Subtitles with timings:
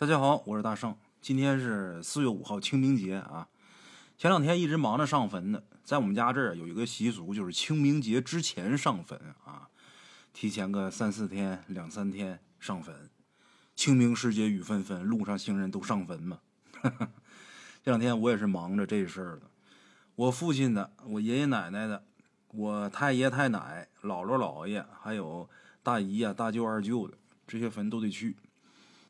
[0.00, 0.96] 大家好，我是大圣。
[1.20, 3.46] 今天是四月五号，清明节啊。
[4.16, 9.68] 前两天一直忙着上坟呢，在我们家这儿有一个习俗，就是清明节之前上坟啊，
[10.32, 13.10] 提前个三四天、两三天上坟。
[13.76, 16.38] 清明时节雨纷纷，路上行人都上坟嘛。
[17.84, 19.50] 这两天我也是忙着这事儿了。
[20.14, 22.02] 我父亲的、我爷爷奶奶的、
[22.52, 25.46] 我太爷太奶、姥姥姥爷，还有
[25.82, 28.38] 大姨呀、大舅二舅的，这些坟都得去。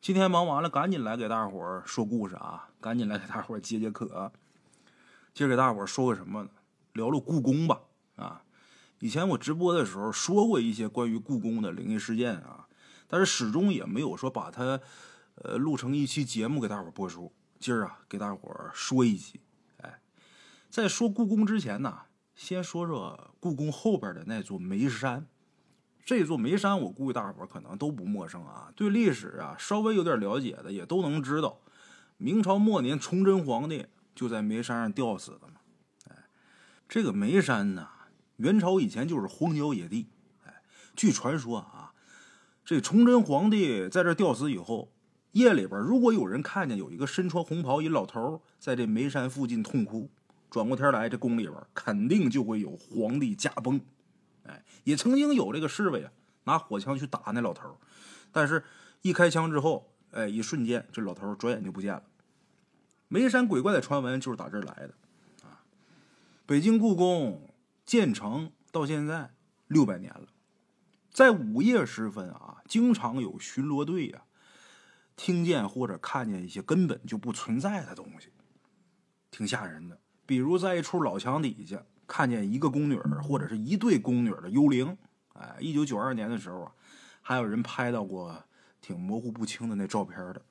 [0.00, 2.70] 今天忙完了，赶紧来给大伙儿说故事啊！
[2.80, 4.32] 赶紧来给大伙儿解解渴。
[5.34, 6.48] 今儿给大伙儿说个什么呢？
[6.94, 7.82] 聊聊故宫吧。
[8.16, 8.42] 啊，
[9.00, 12.66] 以前我直播的时候说过一些关于故宫的灵异事件啊，
[13.08, 14.80] 但是始终也没有说把它
[15.34, 17.30] 呃录成一期节目给大伙儿播出。
[17.58, 19.42] 今儿啊，给大伙儿说一期。
[19.82, 20.00] 哎，
[20.70, 22.04] 在说故宫之前呢，
[22.34, 25.26] 先说说故宫后边的那座煤山。
[26.10, 28.72] 这座煤山，我估计大伙可能都不陌生啊。
[28.74, 31.60] 对历史啊稍微有点了解的，也都能知道，
[32.16, 35.60] 明朝末年崇祯皇帝就在煤山上吊死的嘛。
[36.08, 36.16] 哎，
[36.88, 37.86] 这个煤山呢，
[38.38, 40.08] 元朝以前就是荒郊野地。
[40.44, 40.62] 哎，
[40.96, 41.92] 据传说啊，
[42.64, 44.90] 这崇祯皇帝在这吊死以后，
[45.30, 50.10] 夜里边如果有人看见有一个身穿红袍一老头在这煤山附近痛哭，
[50.50, 53.80] 转过天来这宫里边肯定就会有皇帝驾崩。
[54.50, 56.10] 哎，也曾经有这个侍卫啊，
[56.44, 57.78] 拿火枪去打那老头
[58.32, 58.64] 但是，
[59.02, 62.02] 一开枪之后，哎，一瞬间，这老头转眼就不见了。
[63.06, 64.94] 眉山鬼怪的传闻就是打这儿来的
[65.44, 65.62] 啊。
[66.46, 67.48] 北京故宫
[67.86, 69.30] 建成到现在
[69.68, 70.26] 六百年了，
[71.12, 74.22] 在午夜时分啊，经常有巡逻队呀，
[75.14, 78.30] 听见或者看见一些根本就不存在的东西，
[79.30, 80.00] 挺吓人的。
[80.26, 81.84] 比如在一处老墙底下。
[82.10, 84.98] 看见一个宫女或者是一对宫女的幽灵，
[85.34, 86.72] 哎，一九九二年的时候啊，
[87.22, 88.42] 还有人拍到过
[88.80, 90.42] 挺模糊不清的那照片的。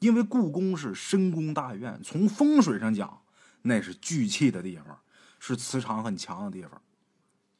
[0.00, 3.22] 因为故宫是深宫大院，从风水上讲，
[3.62, 5.00] 那是聚气的地方，
[5.40, 6.82] 是磁场很强的地方。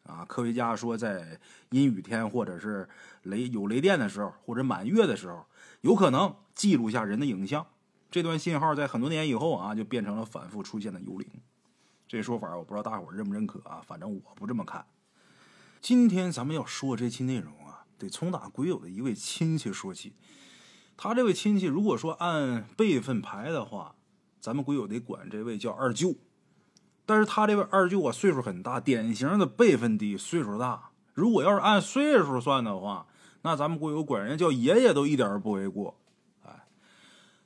[0.02, 1.40] 啊，科学家说，在
[1.70, 2.86] 阴雨天或者是
[3.22, 5.46] 雷有雷电的时候，或者满月的时候，
[5.80, 7.66] 有可能记录下人的影像。
[8.10, 11.26] 这段信号在很多年以后啊，就变成了反复出现的幽灵。
[12.08, 14.86] 这说法我不知道大伙认不认可啊，反正我不这么看。
[15.80, 20.12] 今天咱们要说这期内容啊，得从打鬼友的一位亲戚说起。
[20.96, 23.96] 他这位亲戚如果说按辈分排的话，
[24.40, 26.14] 咱们鬼友得管这位叫二舅。
[27.04, 30.90] 但是他这位二舅啊，岁数很大，典型的辈分低，岁数大。
[31.12, 33.06] 如果要是按岁数算的话，
[33.42, 35.98] 那咱们鬼友管人家叫爷爷都一点不为过。
[36.44, 36.66] 哎，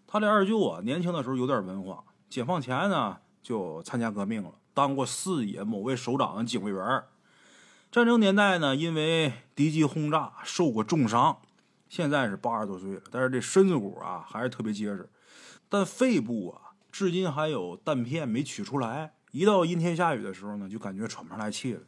[0.06, 3.18] 他这二舅啊，年轻的时候有点文化，解放前呢。
[3.42, 7.02] 就参加革命了，当过四野某位首长的警卫员。
[7.90, 11.40] 战争年代呢，因为敌机轰炸受过重伤，
[11.88, 15.10] 现在是八十多岁了，但是这身子骨啊还是特别结实。
[15.68, 19.14] 但肺部啊，至今还有弹片没取出来。
[19.32, 21.80] 一到阴天下雨的时候呢，就感觉喘不上来气了。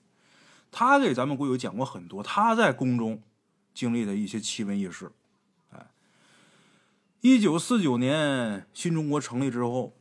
[0.70, 3.22] 他给咱们国友讲过很多他在宫中
[3.74, 5.12] 经历的一些奇闻异事。
[5.70, 5.86] 哎，
[7.20, 9.92] 一九四九年新中国成立之后。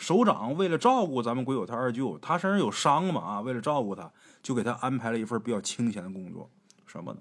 [0.00, 4.10] 首长为了照顾咱们鬼友他二舅，他身上有伤嘛啊，为了照顾他，
[4.42, 6.50] 就给他安排了一份比较清闲的工作，
[6.86, 7.20] 什么呢？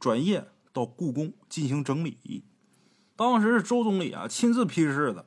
[0.00, 2.42] 转业到故宫进行整理。
[3.14, 5.26] 当时是周总理啊亲自批示的，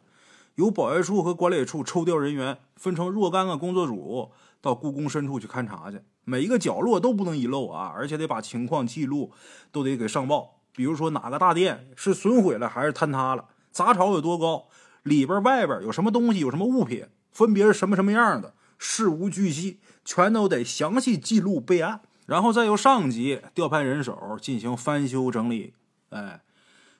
[0.55, 9.31] 由保卫处和管理处抽调人员，分成若干个工作组，到故宫深处去勘察去，每一个角落都不能遗漏啊，而且得把情况记录
[9.71, 10.59] 都得给上报。
[10.73, 14.67] 比如说哪个大殿是损毁了还是坍塌了，杂草有多高。
[15.03, 25.73] 里边外边有什么东西，有什么物品，分别是什么什么样的，事无巨细，全都得详细记录备案，然后再由上级调派人手进行翻修整理。
[26.09, 26.41] 哎，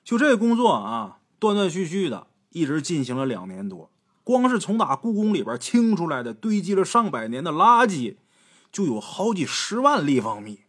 [0.04, 3.90] 就这工作啊，断断续续的，一直进行了两年多。
[4.22, 8.16] 光是从打故宫里边清出来的，堆积了上百年的垃圾，
[8.70, 10.60] 就有好几十万立方米。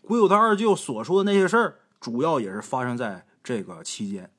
[0.00, 4.31] 鬼友他二舅所说的那些事儿，主要也是发生在这个期间。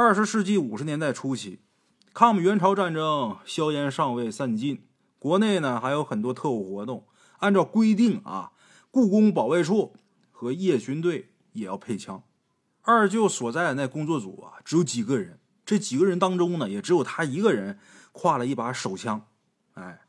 [0.00, 1.58] 二十世纪五十年代初期，
[2.14, 4.86] 抗美援朝战争硝烟尚未散尽，
[5.18, 7.08] 国内呢还有很多特务活动。
[7.38, 8.52] 按照规定啊，
[8.92, 9.96] 故宫保卫处
[10.30, 12.22] 和夜巡队也要配枪。
[12.82, 17.80] 二舅所在的那工作组啊，只有几个人，这几个人当中呢，也只有他一个人
[18.12, 19.26] 挎了一把手枪。
[19.74, 20.02] 哎，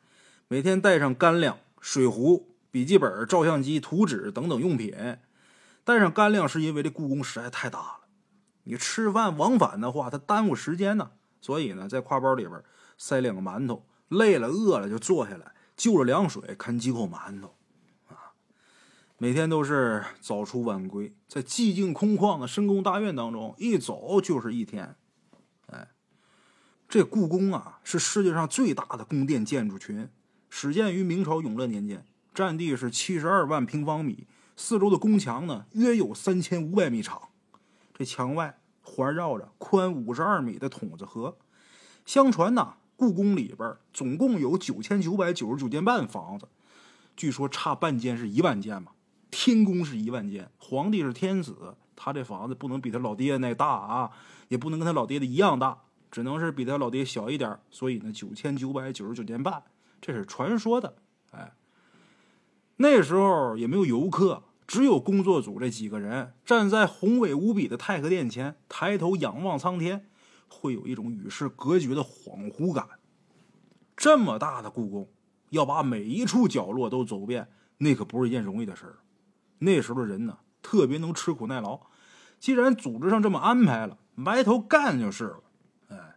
[0.47, 4.94] 每天带上干粮、水壶、笔记本、照相机、图纸等等用品。
[5.83, 7.99] 带上干粮是因为这故宫实在太大了。
[8.69, 11.10] 你吃饭往返的话，它耽误时间呢。
[11.42, 12.63] 所以呢，在挎包里边
[13.00, 17.56] 塞两个馒头，累了饿了就坐下来，就着凉水啃几口馒头，
[18.10, 18.38] 啊。
[19.18, 24.95] 每天都是早出晚归，在寂静空旷的深宫大院当中，一走就是一天。
[25.72, 25.88] 哎，
[26.88, 30.07] 这故宫啊，是世界上最大的宫殿建筑群，
[30.48, 32.06] 始建于明朝永乐年间，
[32.36, 37.28] 占地是七十二万平方米，四周的宫墙呢约有三千五百米长。
[38.00, 41.38] 这墙外环绕着宽五十二米的筒子河。
[42.06, 46.48] 相传呐，故宫里边总共有九千九百九十九间半房子，
[47.18, 48.94] 据说差半间是一万间嘛。
[49.30, 54.12] 天宫是一万间，皇帝是天子，他这房子不能比他老爹那大啊，
[54.48, 55.80] 也不能跟他老爹的一样大，
[56.10, 57.60] 只能是比他老爹小一点。
[57.69, 59.62] 所以呢，九千九百九十九间半，
[60.00, 60.96] 这是传说的。
[61.31, 61.51] 哎，
[62.78, 70.07] 那时候也没有游客，只有工作组这几个人站在宏伟无比的太和殿前，抬头仰望苍天，
[70.48, 72.88] 会有一种与世隔绝的恍惚感。
[73.98, 75.10] 这么大的故宫，
[75.50, 77.50] 要把每一处角落都走遍，
[77.80, 79.00] 那可不是一件容易的事儿。
[79.57, 81.81] 那时候的人呢，特别能吃苦耐劳。
[82.39, 85.44] 既然组织上这么安排了，埋头干就是了。
[85.88, 86.15] 哎，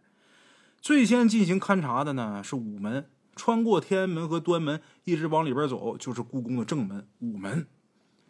[0.79, 7.65] 最先进行勘察的呢是午门，穿过天安门和端门，一直往里边走，就是故宫的正门——午门。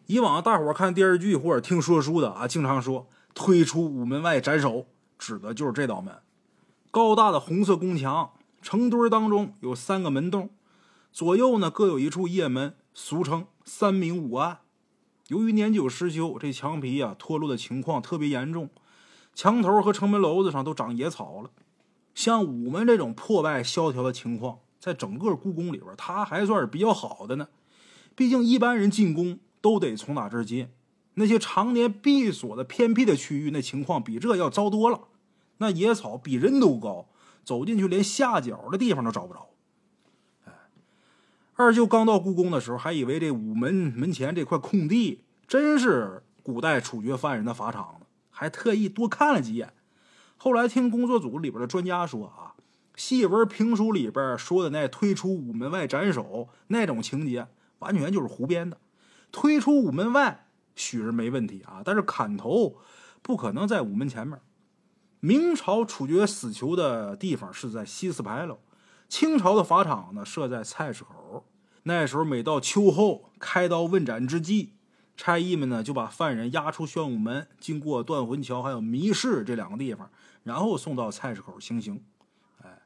[0.06, 4.86] 以往大伙看电视剧或者听说书的啊，经常说推出午门外斩首，
[5.18, 6.14] 指的就是这道门。
[6.90, 10.50] 高大的红色宫墙，成堆当中有三个门洞，
[11.10, 14.58] 左右呢各有一处掖门，俗称三明五暗。
[15.28, 18.68] 由于年久失修，这墙皮啊脱落的情况特别严重，
[19.34, 21.50] 墙头和城门楼子上都长野草了。
[22.14, 27.48] 像午门这种破败萧条的情况，在整个故宫里边，它还算是比较好的呢。
[28.14, 30.68] 毕竟一般人进宫都得从哪这儿进，
[31.14, 35.08] 那些常年闭锁的偏僻的区域，那情况比这要糟多了。
[35.56, 37.08] 那野草比人都高，
[37.46, 39.48] 走进去连下脚的地方都找不着。
[41.54, 49.72] 二舅刚到故宫的时候，还以为这午门门前这块空地真是古代处决犯人的法场呢，还特意多看了几眼。
[50.36, 52.52] 后来听工作组里边的专家说啊，
[52.96, 57.46] 戏文评书里边说的那推出午门外斩首那种情节，
[57.78, 58.76] 完全就是胡编的。
[59.34, 60.46] 推出午门外
[60.76, 62.76] 许是没问题啊，但是砍头
[63.20, 64.40] 不可能在午门前面。
[65.18, 68.60] 明朝处决死囚的地方是在西四牌楼。
[69.08, 71.46] 清朝的法场呢设在菜市口，
[71.82, 74.74] 那时候每到秋后开刀问斩之际，
[75.16, 80.10] 差役们呢就把犯人押出宣武门，经过断魂桥还有迷市这两个地方，
[80.44, 82.02] 然后送到菜市口行刑。
[82.62, 82.82] 哎，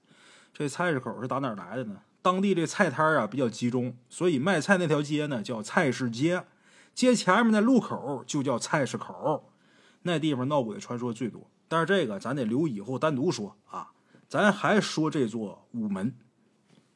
[0.52, 2.00] 这菜市口是打哪儿来的呢？
[2.22, 6.44] 当地这菜摊啊比较集中，所以卖菜那条街呢叫菜市街，
[6.94, 9.52] 街前面那路口就叫菜市口。
[10.02, 13.92] 那地方闹鬼传说最多，但是这个咱得留以后单独说啊。
[14.28, 16.14] 咱还说这座午门，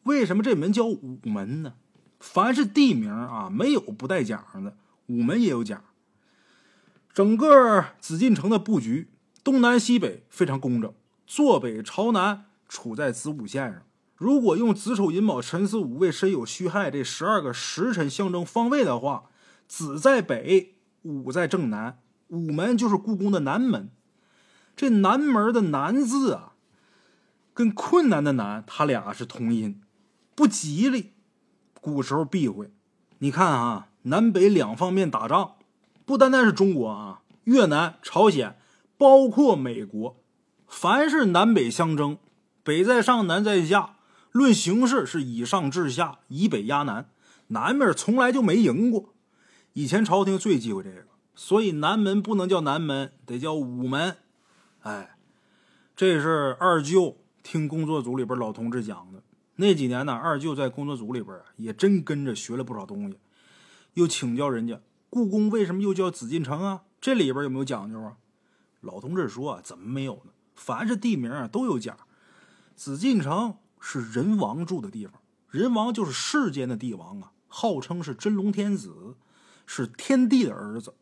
[0.02, 1.74] 为什么这门叫午门呢？
[2.20, 4.76] 凡是地名啊，没有不带讲的，
[5.06, 5.82] 午门也有讲。
[7.14, 9.08] 整个紫禁城的布局，
[9.42, 10.92] 东南西北非常工整，
[11.26, 13.82] 坐北朝南，处在子午线上。
[14.22, 19.24] 如果用子丑寅卯辰巳午未申酉戌亥这十二个时辰象征方位的话，
[19.66, 21.98] 子在北，午在正南，
[22.28, 23.90] 午门就是故宫的南门。
[24.76, 26.52] 这南门的南字啊。
[27.52, 29.82] 跟困难的难，它俩是同音，
[30.36, 31.10] 不吉利。
[31.80, 32.70] 古时候避讳。
[33.18, 35.54] 你看啊，南北两方面打仗，
[36.04, 38.56] 不单单是中国啊，越南、朝鲜，
[38.96, 40.16] 包括美国，
[40.68, 42.18] 凡是南北相争，
[42.62, 43.96] 北在上，南在下，
[44.32, 47.08] 论形势是以上治下，以北压南，
[47.48, 49.14] 南面从来就没赢过。
[49.74, 54.16] 以前朝廷最忌讳这个，所以南门不能叫南门，得叫午门。
[54.80, 55.16] 哎，
[55.94, 57.18] 这是二舅。
[57.44, 59.20] 听工作组里边老同志讲的
[59.56, 63.18] 那几年呢，二舅在工作组里边也真跟着学了不少东西，
[63.94, 66.82] 又请教人家故宫为什么又叫紫禁城啊？
[67.00, 68.16] 这里边有没有讲究啊？
[68.80, 70.30] 老同志说啊：“怎么没有呢？
[70.54, 71.96] 凡是地名啊都有讲。
[72.76, 75.20] 紫禁城是人王住的地方，
[75.50, 79.16] 人王就是世间的帝王啊，号称是真龙天子，
[79.66, 80.94] 是天帝的儿子。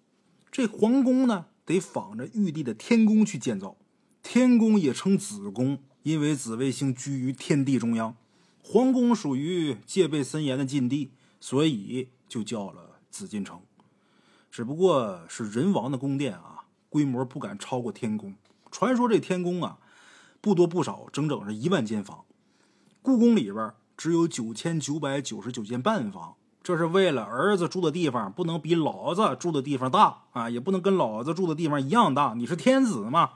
[0.51, 3.77] 这皇宫呢，得仿着玉帝的天宫去建造，
[4.23, 8.17] 天宫也称紫宫。”因为紫微星居于天地中央，
[8.65, 13.61] 皇宫属于戒备森严的禁地，所以就叫了紫禁城。
[14.51, 18.35] 只不过是人王的宫殿啊，规模不敢超过天宫。
[18.71, 19.79] 传说这天宫啊，
[20.41, 22.25] 不多不少，整整是一万间房。
[23.03, 32.35] 故宫里边只有九千九百九十九间半房，这是为了儿子住的地方不能比老子住的地方大啊，也不能跟老子住的地方一样大。
[32.37, 33.31] 你是天子嘛？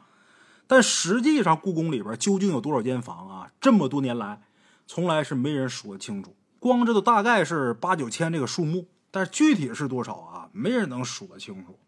[0.66, 3.50] 但实际上，故宫里边究竟有多少间房啊？
[3.60, 4.42] 这么多年来，
[4.86, 8.88] 从来是没人说清楚，光知道大概是八九千这个数目。
[9.10, 11.78] 但是具体是多少啊，没人能数得清楚。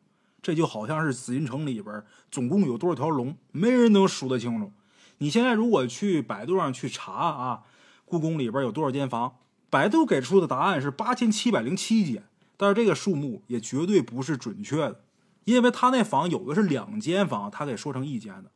[0.41, 4.73] 这就好像是紫禁城里边总共有多少条龙，没人能数得清楚。
[5.19, 7.63] 你现在如果去百度上去查啊，
[8.05, 9.37] 故宫里边有多少间房，
[9.71, 12.25] 百度给出的答案是八千七百零七间，
[12.57, 15.01] 但是这个数目也绝对不是准确的，
[15.45, 18.51] 因为他那房有的是两间房，他给说成一间的，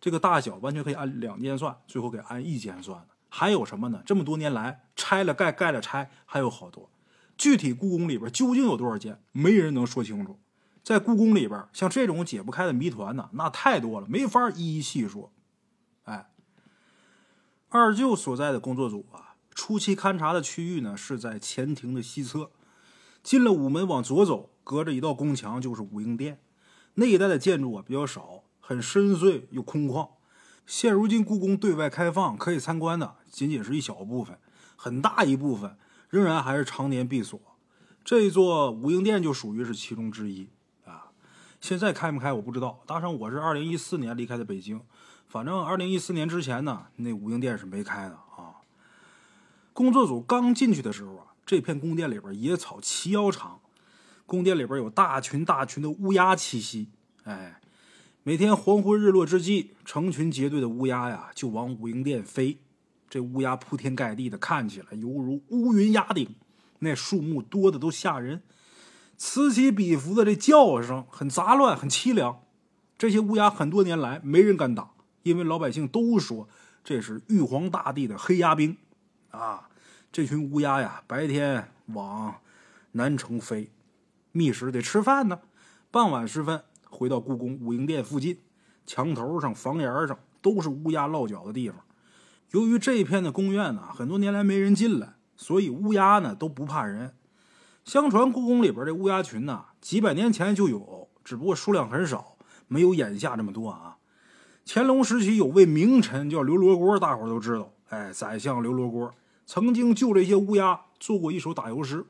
[0.00, 3.08] 这个大小完全可以按两间算，最后给按一间算的。
[3.28, 4.02] 还有什么呢？
[4.06, 6.88] 这么多年来拆了盖，盖了拆，还有好多。
[7.36, 10.38] 具体故宫里边究竟有多少间，没人能说清楚。
[10.82, 15.32] 在故宫里边，像这种解不开的谜团呢，那太多了，没法一一细说。
[17.68, 22.50] 二舅所在的工作组啊，初期勘察的区域呢是在前庭的西侧，
[23.24, 26.40] 进了午门往左走，隔着一道宫墙就是武英殿。
[26.94, 30.10] 那一带的建筑啊比较少，很深邃又空旷。
[30.64, 34.38] 现如今故宫对外开放可以参观的仅仅是一小部分，
[34.76, 35.76] 很大一部分
[36.08, 37.40] 仍然还是常年闭锁。
[38.04, 40.48] 这座武英殿就属于是其中之一
[40.84, 41.10] 啊。
[41.60, 42.80] 现在开没开我不知道。
[42.86, 44.80] 大圣，我是二零一四年离开的北京，
[45.36, 48.56] 反正二零一四年之前呢，那武英殿是没开的啊。
[49.74, 53.60] 工作组刚进去的时候啊，这片宫殿里边野草齐腰长，
[54.24, 56.88] 宫殿里边有大群大群的乌鸦栖息。
[57.24, 57.60] 哎，
[58.22, 62.58] 每天黄昏日落之际，成群结队的乌鸦呀就往武英殿飞。
[63.10, 66.34] 这乌鸦铺天盖地的，看起来犹如乌云压顶，
[66.78, 68.40] 那数目多的都吓人。
[69.18, 72.40] 此起彼伏的这叫声很杂乱，很凄凉。
[72.96, 74.92] 这些乌鸦很多年来没人敢打，
[75.26, 76.48] 因为老百姓都说
[76.84, 78.76] 这是玉皇大帝的黑鸦兵。
[79.32, 79.68] 啊，
[80.12, 82.32] 这群乌鸦呀，白天往
[82.92, 83.68] 南城飞，
[84.30, 85.40] 觅食得吃饭呢。
[85.90, 88.38] 傍晚时分，回到故宫武英殿附近，
[88.86, 91.80] 墙头上、房檐上都是乌鸦落脚的地方。
[92.52, 97.12] 由于这一片的宫院呢，很多年来没人进来，所以乌鸦呢都不怕人。
[97.84, 102.36] 相传故宫里边这乌鸦群呐，几百年前就有，只不过数量很少，
[102.68, 103.95] 没有眼下这么多啊。
[104.68, 107.72] 乾隆时期有位名臣叫刘罗锅，大伙都知道。
[107.88, 109.14] 哎，宰相刘罗锅
[109.46, 112.04] 曾经就这些乌鸦做过一首打油诗：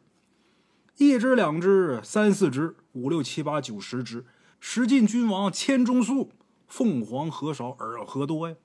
[0.96, 4.24] 一只两只三四只五六七八九十只，
[4.58, 6.32] 十进君王千中粟，
[6.66, 8.56] 凤凰何少尔何多呀？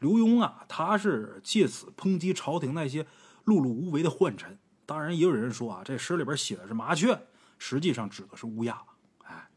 [0.00, 3.04] 刘墉啊，他是借此抨击朝廷那些
[3.46, 4.58] 碌碌无为的宦臣。
[4.84, 7.18] 当然，也有人说啊，这诗里边写的是麻雀，
[7.58, 8.82] 实际上指的是乌鸦。
[9.24, 9.48] 哎，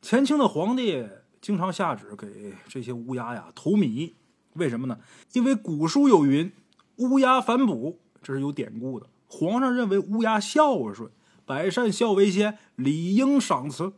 [0.00, 1.06] 前清的皇帝
[1.40, 4.14] 经常下旨给这些乌鸦呀投米，
[4.54, 4.98] 为什么呢？
[5.32, 6.52] 因为古书有云
[6.96, 9.06] ：“乌鸦反哺”，这是有典故的。
[9.26, 11.10] 皇上认为乌鸦孝顺，
[11.44, 13.92] 百善孝为先，理应赏赐。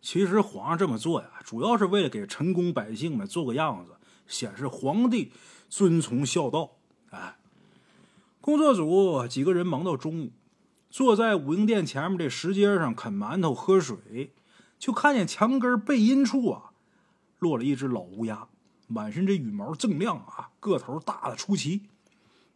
[0.00, 3.92] 其实皇上这么做呀，主要是为了给臣工百姓们做个样子，
[4.26, 5.32] 显示皇帝
[5.68, 6.76] 遵从孝道。
[7.10, 7.36] 哎。
[8.42, 10.32] 工作组几个人忙到中午，
[10.88, 14.32] 坐在武英殿前面这石阶上啃馒头喝水，
[14.78, 16.69] 就看见墙根背阴处啊，
[17.40, 18.46] 落了一只老乌鸦，
[18.86, 21.82] 满身这羽毛锃亮啊，个头大的出奇。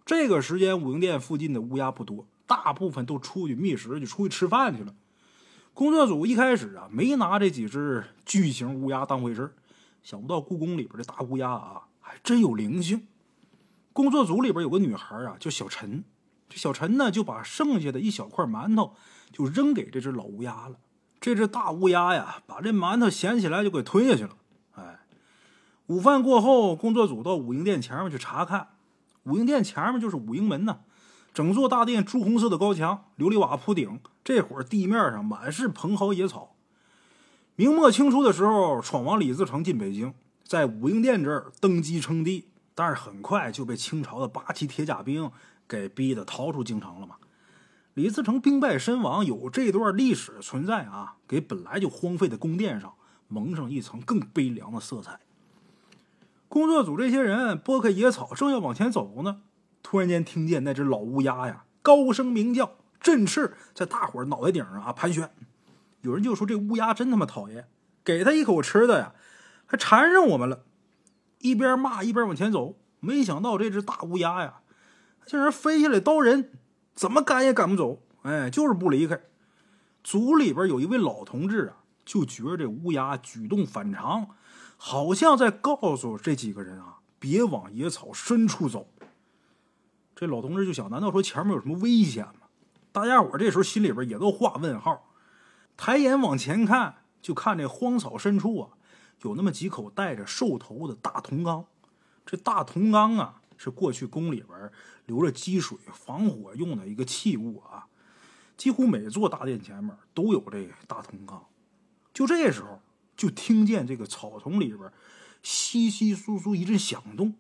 [0.07, 4.95] 这个时间武英殿附近的乌鸦不多，大部分都出去觅食，就出去吃饭去了。
[5.73, 9.55] 工作组一开始啊，没拿这几只巨型乌鸦当回事
[10.03, 13.07] 想不到故宫里边的大乌鸦啊，还真有灵性。
[13.93, 16.05] 工作组里边有个女孩啊，叫小陈。
[16.49, 18.95] 这小陈呢，就把剩下的一小块馒头
[19.33, 20.77] 就扔给这只老乌鸦了。
[21.19, 24.37] 这只大乌鸦呀，把这馒头捡起来就给吞下去了。
[25.89, 28.69] 午饭过后，工作组到武英殿前面去查看。
[29.25, 30.81] 武英殿前面就是武英门呢，
[31.35, 34.01] 整座大殿朱红色的高墙，琉璃瓦铺顶。
[34.25, 36.55] 这会儿地面上满是蓬蒿野草。
[37.57, 42.49] 明末清初的时候，闯王李自成进北京，在武英殿这儿登基称帝。
[42.75, 45.31] 但是很快就被清朝的八旗铁甲兵
[45.69, 47.17] 给逼得逃出京城了嘛。
[47.93, 52.95] 李自成兵败身亡，有这段历史存在啊，给本来就荒废的宫殿上
[53.29, 55.21] 蒙上一层更悲凉的色彩。
[56.55, 59.41] 工作组这些人拨开野草，正要往前走呢，
[59.83, 65.29] 突然间听见那只老乌鸦呀高声鸣叫，振翅在大伙脑袋顶上啊盘旋。
[66.03, 67.67] 有人就说这乌鸦真他妈讨厌，
[68.05, 69.15] 给他一口吃的呀，
[69.67, 70.63] 还缠上我们了。
[71.41, 74.61] 一边骂一边往前走，没想到这只大乌鸦呀，
[75.27, 76.53] 竟然飞下来叨人，
[76.95, 78.01] 怎么赶也赶不走。
[78.23, 79.19] 哎，就是不离开。
[80.05, 84.29] 组里边有一位老同志啊，就觉得这乌鸦举动反常，
[84.77, 88.89] 好像在告诉这几个人啊，别往野草深处走。
[90.15, 92.47] 这老同志就想，难道说前面有什么危险吗？
[92.93, 95.11] 大家伙这时候心里边也都画问号。
[95.77, 98.71] 抬眼往前看，就看这荒草深处啊。
[99.23, 101.65] 有那么几口带着兽头的大铜缸，
[102.27, 104.71] 这大铜缸啊，是过去宫里边
[105.07, 107.87] 留着积水防火用的一个器物啊。
[108.57, 111.45] 几乎每座大殿前面都有这大铜缸。
[112.13, 112.81] 就这时候，
[113.17, 114.91] 就听见这个草丛里边
[115.43, 117.35] 稀稀疏疏一阵响动，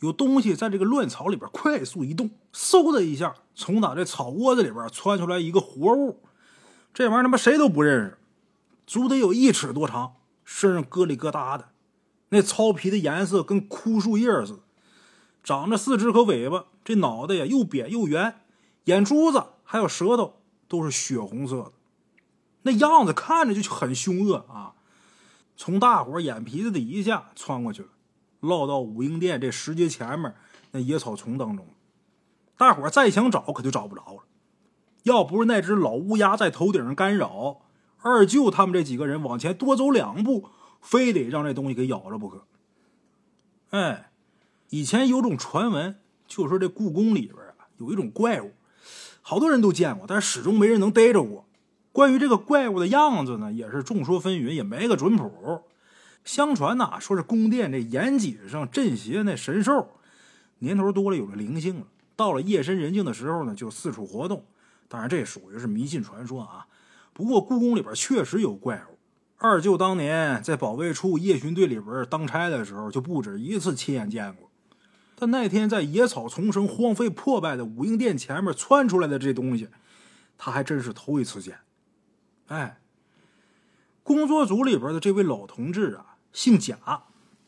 [0.00, 2.30] 有东西在这个乱草里边快速移动。
[2.52, 6.22] 嗖的一下，从打这草窝子里边窜出来一个活物。
[6.94, 8.18] 这玩意儿他妈谁都不认识，
[8.86, 11.70] 足得有一尺多长，身上疙里疙瘩的，
[12.28, 14.60] 那糙皮的颜色跟枯树叶似的，
[15.42, 18.40] 长着四肢和尾巴，这脑袋呀又扁又圆，
[18.84, 21.72] 眼珠子还有舌头都是血红色的。
[22.62, 24.74] 那样子看着就很凶恶啊！
[25.62, 27.88] 从大伙眼皮子底下穿过去了，
[28.40, 30.34] 落到武英殿这石阶前面
[30.72, 31.64] 那野草丛当中。
[32.56, 34.24] 大伙再想找，可就找不着了。
[35.04, 37.60] 要不是那只老乌鸦在头顶上干扰，
[37.98, 40.48] 二舅他们这几个人往前多走两步，
[40.80, 42.44] 非得让这东西给咬着不可。
[43.70, 44.10] 哎，
[44.70, 48.50] 以前有种传闻，就说这故宫里边啊有一种怪物，
[49.20, 51.46] 好多人都见过，但是始终没人能逮着过。
[51.92, 55.62] 关于这个怪物的样子呢，也是众说纷纭，也没个准谱。
[56.24, 59.88] 相传呐，说是宫殿这严谨上镇邪那神兽，
[60.60, 64.44] 年头多了有了灵性了，到了夜深人静的时候呢，就四处活动。
[64.88, 66.66] 当然，这属于是迷信传说啊。
[67.12, 68.98] 不过故宫里边确实有怪物。
[69.36, 74.48] 二舅当年在保卫处夜巡队里边当差的时候，就不止一次亲眼见过。
[75.16, 79.68] 但那天在野草丛生、荒废破败的武英殿前面窜出来的这东西，
[80.38, 81.58] 他还真是头一次见。
[82.52, 82.78] 哎，
[84.02, 86.76] 工作组里边的这位老同志啊，姓贾，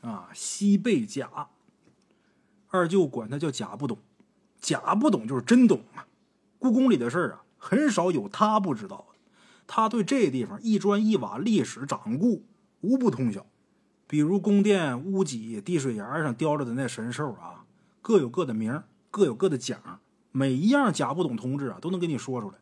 [0.00, 1.48] 啊，西贝贾。
[2.68, 3.98] 二舅管他叫贾不懂，
[4.58, 6.06] 贾不懂就是真懂啊。
[6.58, 9.18] 故宫里的事儿啊，很少有他不知道的。
[9.66, 12.42] 他对这地方一砖一瓦历史掌故
[12.80, 13.44] 无不通晓。
[14.06, 17.66] 比如宫殿屋脊滴水崖上雕着的那神兽啊，
[18.00, 20.00] 各有各的名，各有各的讲，
[20.32, 22.56] 每一样贾不懂同志啊，都能给你说出来。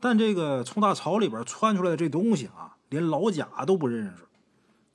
[0.00, 4.26] 但这个从大草里边窜出来的这东西啊，连老贾都不认识。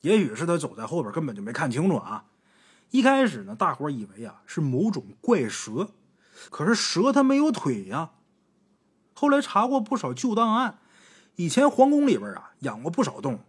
[0.01, 2.25] 也许是他走在后边，根本就没看清楚啊。
[2.91, 5.89] 一开始呢，大伙以为啊是某种怪蛇，
[6.49, 8.11] 可是蛇它没有腿呀。
[9.13, 10.79] 后来查过不少旧档案，
[11.35, 13.39] 以前皇宫里边啊养过不少动物，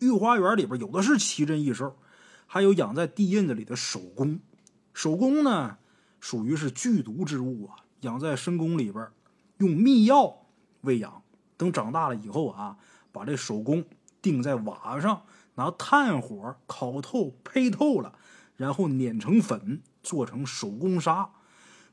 [0.00, 1.96] 御花园里边有的是奇珍异兽，
[2.46, 4.40] 还有养在地印子里的守宫。
[4.92, 5.78] 守宫呢，
[6.20, 9.08] 属于是剧毒之物啊，养在深宫里边，
[9.58, 10.36] 用秘药。
[10.82, 11.22] 喂养，
[11.56, 12.76] 等长大了以后啊，
[13.12, 13.84] 把这手工
[14.22, 15.22] 钉在瓦上，
[15.54, 18.14] 拿炭火烤透、胚透了，
[18.56, 21.30] 然后碾成粉，做成手工纱，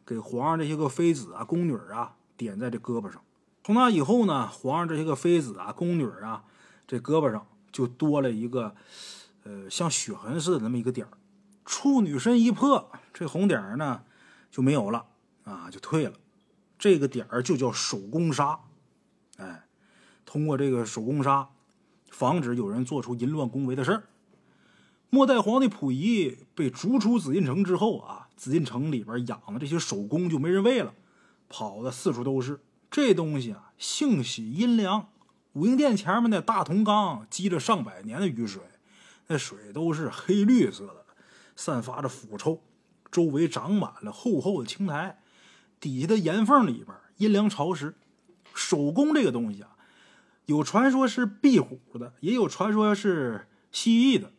[0.06, 3.22] 给皇上这些个妃子啊、宫女啊点在这胳膊上。
[3.64, 6.46] 从那以后呢，皇上这些个妃子啊、宫女啊，
[6.88, 8.74] 这胳膊上就多了一个，
[9.44, 11.12] 呃，像血痕似的那么一个点儿。
[11.66, 14.04] 处女身一破，这红点儿呢
[14.50, 15.06] 就没有了
[15.44, 16.14] 啊，就退了。
[16.80, 18.58] 这个点儿就叫手工纱。
[19.38, 19.64] 哎，
[20.26, 21.50] 通过这个手工纱，
[22.10, 24.04] 防止有人做出淫乱宫闱的事儿。
[25.10, 30.94] 末代皇帝溥仪被逐出紫禁城之后啊，紫禁城里边养的这些手工就没人喂了，
[31.48, 32.60] 跑的四处都是。
[32.92, 35.10] 这东西啊，性喜阴凉。
[35.54, 38.62] 武英殿前面那大铜缸积着上百年的雨水，
[39.28, 41.06] 那水都是黑绿色的，
[41.56, 42.62] 散发着腐臭，
[43.12, 45.20] 周围长满了厚厚的青苔，
[45.80, 47.96] 底下的岩缝里边阴凉潮湿。
[48.58, 49.78] 手工这个东西啊，
[50.48, 54.34] 有传说是壁虎的，也有传说是蜥蜴的，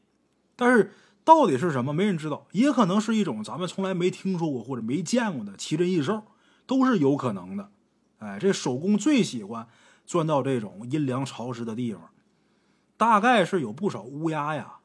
[0.57, 0.93] 但是
[1.25, 2.49] 到底是什么，没人知道。
[2.53, 6.25] 也可能是一种咱们从来没听说过或者没见过的奇珍异兽，
[6.67, 7.71] 都是有可能的。
[8.19, 9.69] 哎，这手工最喜欢
[10.05, 12.11] 钻到这种阴凉潮湿的地方，
[12.97, 14.79] 大概是有不少乌鸦呀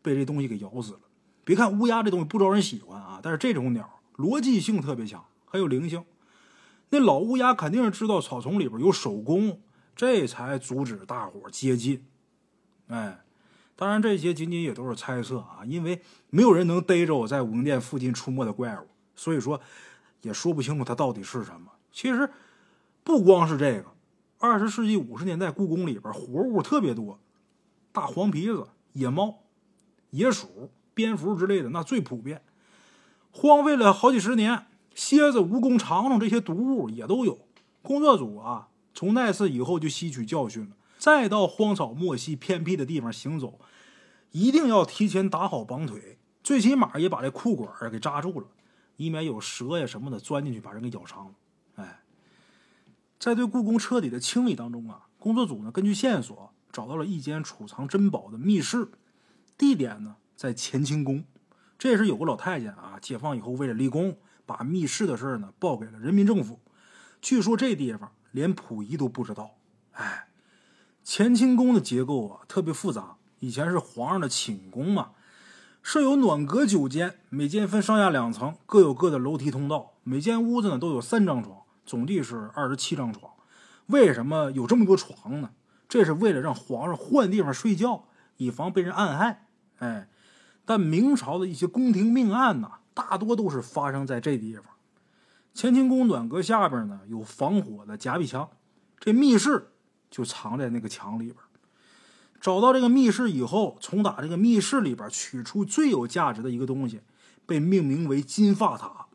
[0.00, 1.00] 被这东西给咬死了。
[1.44, 6.02] 别看乌鸦这东西不招人喜欢啊，但是这种鸟逻辑性特别强，很有灵性。
[6.90, 9.60] 那老乌鸦肯定是知道草丛里边有守宫，
[9.96, 12.04] 这才阻止大伙接近。
[12.86, 13.24] 哎，
[13.74, 19.60] 当然这些仅仅也都是猜测啊，因为没有人能逮着我在武英殿附近出没的怪物，所以说
[20.22, 21.72] 也说不清楚它到底是什么。
[21.90, 22.30] 其实
[23.02, 23.86] 不光是这个，
[24.38, 27.18] 二十世纪五十年代故宫里边活物特别多，
[27.90, 29.42] 大黄皮子、野猫、
[30.10, 32.42] 野鼠、蝙蝠之类的那最普遍，
[33.32, 34.66] 荒废了好几十年。
[34.94, 37.46] 蝎子、蜈蚣、长虫这些毒物也都有。
[37.82, 40.76] 工作组啊，从那次以后就吸取教训了。
[40.96, 43.58] 再到荒草漠溪偏僻的地方行走，
[44.30, 48.46] 一定要提前打好绑腿，最起码也把这裤管给扎住了，
[48.96, 51.32] 以免有蛇呀什么的钻进去把人给咬伤了。
[51.74, 52.00] 哎，
[53.18, 58.88] 在对故宫彻底的清理当中啊，工作组呢根据线索找到了一间储藏珍宝的密室，
[59.58, 61.24] 地点呢在乾清宫。
[61.76, 64.16] 这也是有个老太监啊，解放以后为了立功。
[64.46, 66.60] 把密室的事呢报给了人民政府。
[67.20, 69.56] 据说这地方连溥仪都不知道。
[69.92, 70.28] 哎，
[71.04, 75.10] 乾清宫的结构啊特别复杂，以前是皇上的寝宫嘛，
[75.82, 83.32] 设有暖阁九间，每间分上下两层，各有各的楼梯通道，每间屋子呢都有三张床，总计是二十七张床。
[83.86, 85.50] 为什么有这么多床呢？
[85.88, 89.46] 这是为了让皇上换地方睡觉，以防被人暗害。
[89.78, 90.08] 哎，
[90.64, 94.64] 但明朝的一些宫廷命案呢，大多都是发生在这地方。
[95.54, 98.48] 乾清宫暖阁下边呢有防火的夹壁墙，
[98.98, 99.72] 这密室
[100.10, 101.36] 就藏在那个墙里边。
[102.40, 107.00] 找到这个密室以后，从打这个密室里边取出最有价值的一个东西，
[107.46, 109.06] 被命名为金发塔，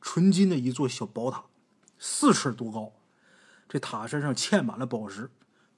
[0.00, 1.44] 纯金的一座小宝塔，
[1.98, 2.92] 四尺多高。
[3.68, 5.30] 这塔身上嵌满了宝石，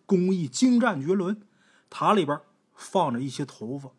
[0.07, 1.41] 工艺精湛绝伦。
[1.89, 2.41] 塔里边
[2.75, 3.91] 放着一些头发，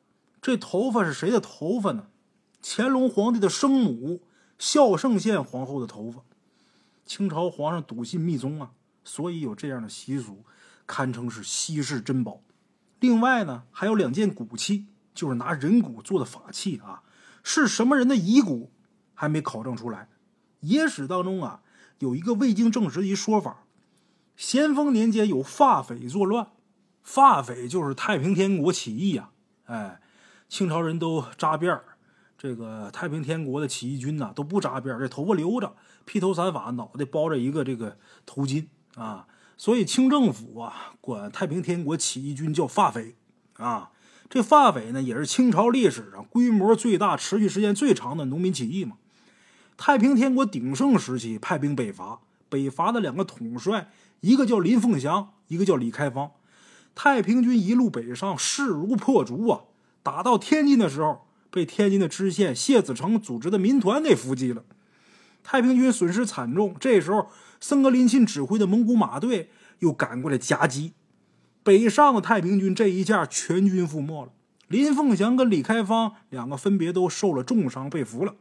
[0.42, 2.08] 这头发是谁的头发呢？
[2.70, 4.22] 乾隆皇帝的生母
[4.60, 6.22] 孝圣宪皇后的头发。
[7.06, 8.72] 清朝皇上笃信密宗啊，
[9.06, 10.44] 所以有这样的习俗，
[10.86, 12.42] 堪称是稀世珍宝。
[13.00, 17.04] 另外呢，还有两件骨器，就是拿人骨做的法器啊，
[17.42, 18.70] 是什么人的遗骨
[19.14, 20.10] 还没考证出来。
[20.60, 21.62] 野史当中啊，
[22.00, 23.64] 有一个未经证实的一说法。
[24.36, 26.50] 咸丰年间有发匪作乱，
[27.02, 29.30] 发匪就是太平天国起义呀！
[29.64, 30.02] 哎，
[30.50, 31.87] 清朝人都扎辫儿，
[32.38, 39.28] 这个太平天国的起义军呐都不扎辫，这头发留着，披头散发，脑袋包着一个这个头巾啊。
[39.58, 43.16] 所以清政府啊管太平天国起义军叫发匪
[43.54, 43.92] 啊。
[44.30, 48.98] 这发匪呢也是清朝历史上规模最大、持续时间最长的农民起义嘛。
[49.78, 52.20] 太平天国鼎盛时期派兵北伐，
[52.50, 53.90] 北伐的两个统帅。
[54.22, 56.32] 一个叫林凤祥，一个叫李开芳。
[56.96, 59.62] 太平军一路北上，势如破竹啊！
[60.02, 64.64] 打到天津的时候，被天津的知县谢子成组织的民团给伏击了。
[65.44, 66.76] 太平军损失惨重。
[66.80, 67.28] 这时候，
[67.60, 70.94] 僧格林沁指挥的蒙古马队又赶过来夹击。
[71.64, 74.32] 北上的太平军这一下全军覆没了。
[74.68, 78.36] 林凤祥跟李开芳两个分别都受了重伤，被俘了。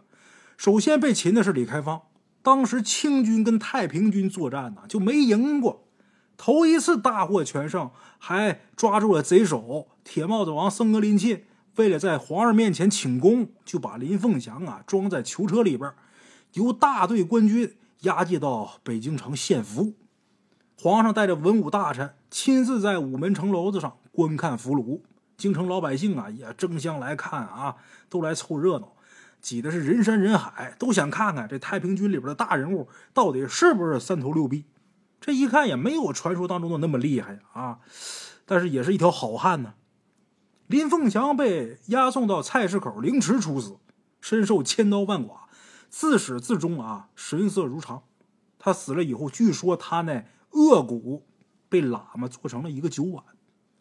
[0.57, 2.03] 首先被擒的是李开芳。
[2.43, 5.89] 当时清军跟太平军作战呢，就没赢过。
[6.37, 11.45] 头一次大获全胜，还抓住了贼首铁帽子王僧格林沁。
[11.77, 15.93] 为了在皇上面前请功，就把林凤祥啊装在囚车里边，
[16.55, 19.95] 由大队官军押解到北京城献俘。
[20.79, 25.01] 皇上带着文武大臣亲自在午门城楼子上观看俘虏，
[25.37, 27.77] 京城老百姓啊也争相来看啊，
[28.09, 28.93] 都来凑热闹。
[29.41, 34.65] 挤的是人山人海，都想看看这太平军里边的大人物到底是不是三头六臂。
[35.21, 37.79] 这一看也没有传说当中的那么厉害啊，
[38.45, 39.75] 但是也是一条好汉呢。
[40.67, 43.77] 林凤祥被押送到菜市口凌迟处死，
[44.21, 45.49] 身受千刀万剐，
[45.89, 48.03] 自始至终啊神色如常。
[48.59, 51.25] 他死了以后，据说他那颚骨
[51.69, 53.23] 被喇嘛做成了一个酒碗，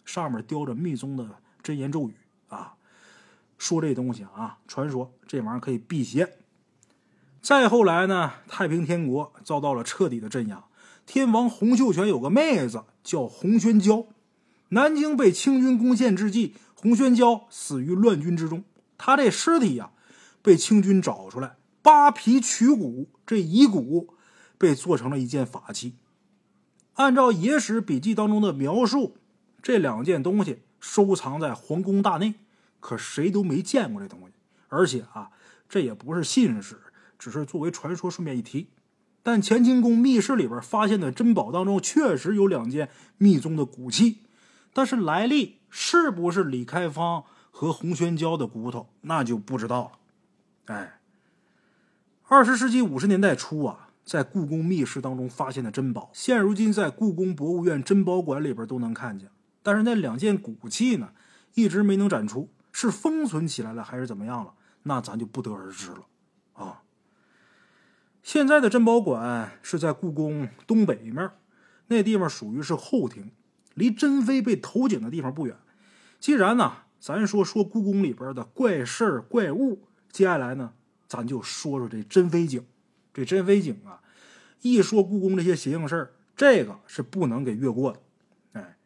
[0.04, 2.14] 上面雕着密宗的真言咒语
[2.50, 2.76] 啊。
[3.58, 6.38] 说这东西啊，传说这玩意儿可以辟邪。
[7.42, 10.66] 再后来呢，太平天国遭到了彻底的镇压。
[11.08, 14.06] 天王洪秀全有个妹子叫洪宣娇，
[14.70, 18.64] 南京被清军攻陷之际，洪宣娇死于乱军之中。
[18.96, 19.90] 他这尸体呀，
[20.44, 24.14] 被清军找出来，扒皮取骨，这遗骨
[24.60, 25.96] 被做成了一件法器。
[26.94, 29.18] 按照野史笔记当中的描述，
[29.64, 32.36] 这两件东西收藏在皇宫大内。
[32.80, 34.34] 可谁都没见过这东西，
[34.68, 35.32] 而且啊，
[35.68, 36.80] 这也不是信史，
[37.18, 38.68] 只是作为传说顺便一提。
[39.24, 44.20] 但乾清宫密室里边发现的珍宝当中，确实有两件密宗的骨器，
[44.76, 49.92] 但是来历是不是李开芳和洪宣娇的骨头，那就不知道了。
[50.66, 51.00] 哎，
[52.28, 59.30] 二十世纪五十年代初啊，在故宫密室当中发现的珍宝，现如今在故宫博物院珍宝馆里边都能看见，
[59.64, 61.12] 但是那两件古器呢，
[61.54, 62.50] 一直没能展出。
[62.74, 64.54] 是封存起来了还是怎么样了？
[64.84, 66.06] 那咱就不得而知了
[66.52, 66.82] 啊。
[68.22, 71.32] 现在的珍宝馆是在故宫东北面，
[71.88, 73.32] 那地方属于是后庭，
[73.76, 75.56] 离珍妃被投井的地方不远。
[76.20, 80.74] 既然呢，咱说说故宫里边的怪事儿怪物，接下来呢，
[81.08, 82.66] 咱就说说这珍妃井。
[83.14, 84.02] 这珍妃井啊，
[84.62, 88.00] 一说故宫这些邪性事儿，这个是不能给越过的。
[88.54, 88.78] 哎，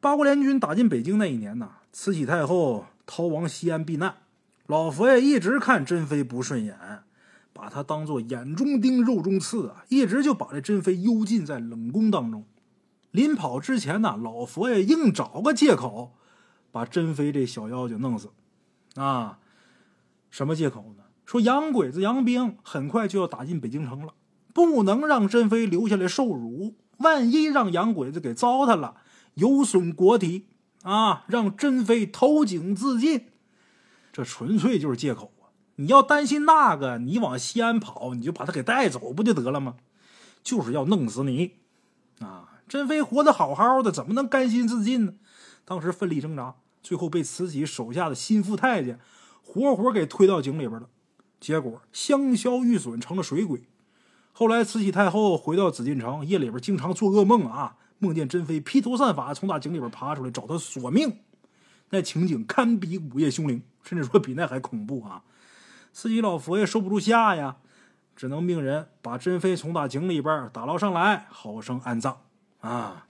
[0.00, 2.86] 八国联军打进北京那一年呢，慈禧太后。
[3.08, 4.16] 逃亡西安避难，
[4.66, 6.76] 老佛爷一直看珍妃不顺眼，
[7.52, 12.44] 把她当做眼中钉、肉中刺啊，一直就把这珍妃幽禁在冷宫当中。
[13.10, 16.16] 临跑之前呢，老佛爷硬找个借口，
[16.70, 18.30] 把珍妃这小妖精弄死。
[18.94, 19.38] 啊，
[20.30, 21.04] 什么借口呢？
[21.24, 24.14] 说洋鬼子、洋兵很快就要打进北京城了，
[24.54, 26.76] 不能让珍妃留下来受辱。
[26.98, 28.96] 万一让洋鬼子给糟蹋了，
[29.34, 30.46] 有损国体
[30.82, 31.24] 啊！
[31.26, 33.26] 让珍妃投井自尽，
[34.12, 35.52] 这纯粹就是借口啊！
[35.74, 39.74] 你要担心那个，你往西安跑，你就把他给带走不就得了吗？
[40.42, 41.56] 就是要弄死你
[42.20, 42.55] 啊！
[42.68, 45.14] 珍妃活得好好的，怎么能甘心自尽呢？
[45.64, 48.98] 当时奋力挣扎，最后被慈禧手下的心腹太监
[49.42, 50.88] 活活给推到井里边了。
[51.38, 53.68] 结果香消玉损，成了水鬼。
[54.32, 61.20] 后来慈禧太后回到紫禁城，夜里边经常做噩梦啊，梦见珍妃披头散发从大井里边爬出来找她索命，
[61.90, 65.22] 那情景堪比午夜凶铃，甚至说比那还恐怖啊！
[65.92, 67.56] 慈禧老佛爷受不住吓呀，
[68.14, 72.18] 只能命人把珍妃从大井里边打捞上来，好生安葬
[72.66, 73.06] 啊。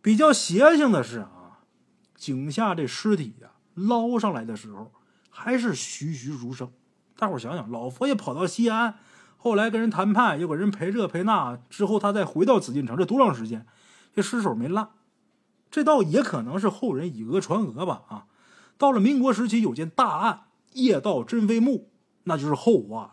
[0.00, 1.60] 比较邪性的是啊，
[2.14, 4.92] 井下这尸体呀，捞上来的时候
[5.28, 6.70] 还是栩栩如生。
[7.16, 8.98] 大伙想想，老佛爷跑到西安，
[9.36, 13.66] 后来跟人谈判，又给人赔这赔那，之后他再回到紫禁城，这多长时间？
[14.14, 14.90] 这尸首没烂，
[15.70, 18.02] 这倒也可能是后人以讹传讹吧。
[18.08, 18.26] 啊，
[18.78, 21.90] 到了民国时期，有件大案——夜盗珍妃墓，
[22.24, 23.12] 那就是后话了。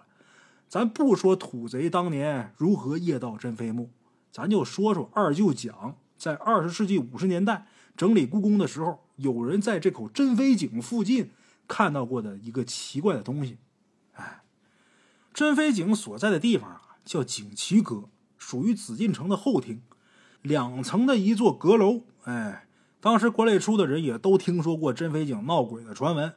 [0.69, 3.91] 咱不说土贼当年如何夜盗珍妃墓，
[4.33, 11.29] 咱就说说二舅讲，在二十世纪五十年代整理故宫的时候，有人在这口珍妃井附近
[11.67, 13.59] 看到过的一个奇怪的东西。
[14.13, 14.41] 哎
[15.31, 19.83] 珍妃井所在的地方啊，叫景祺阁，属于紫禁城的后厅，
[20.41, 22.01] 两层的一座阁楼。
[22.23, 22.65] 哎，
[22.99, 26.33] 当时关内处的人也都听说过珍妃井闹鬼的传闻，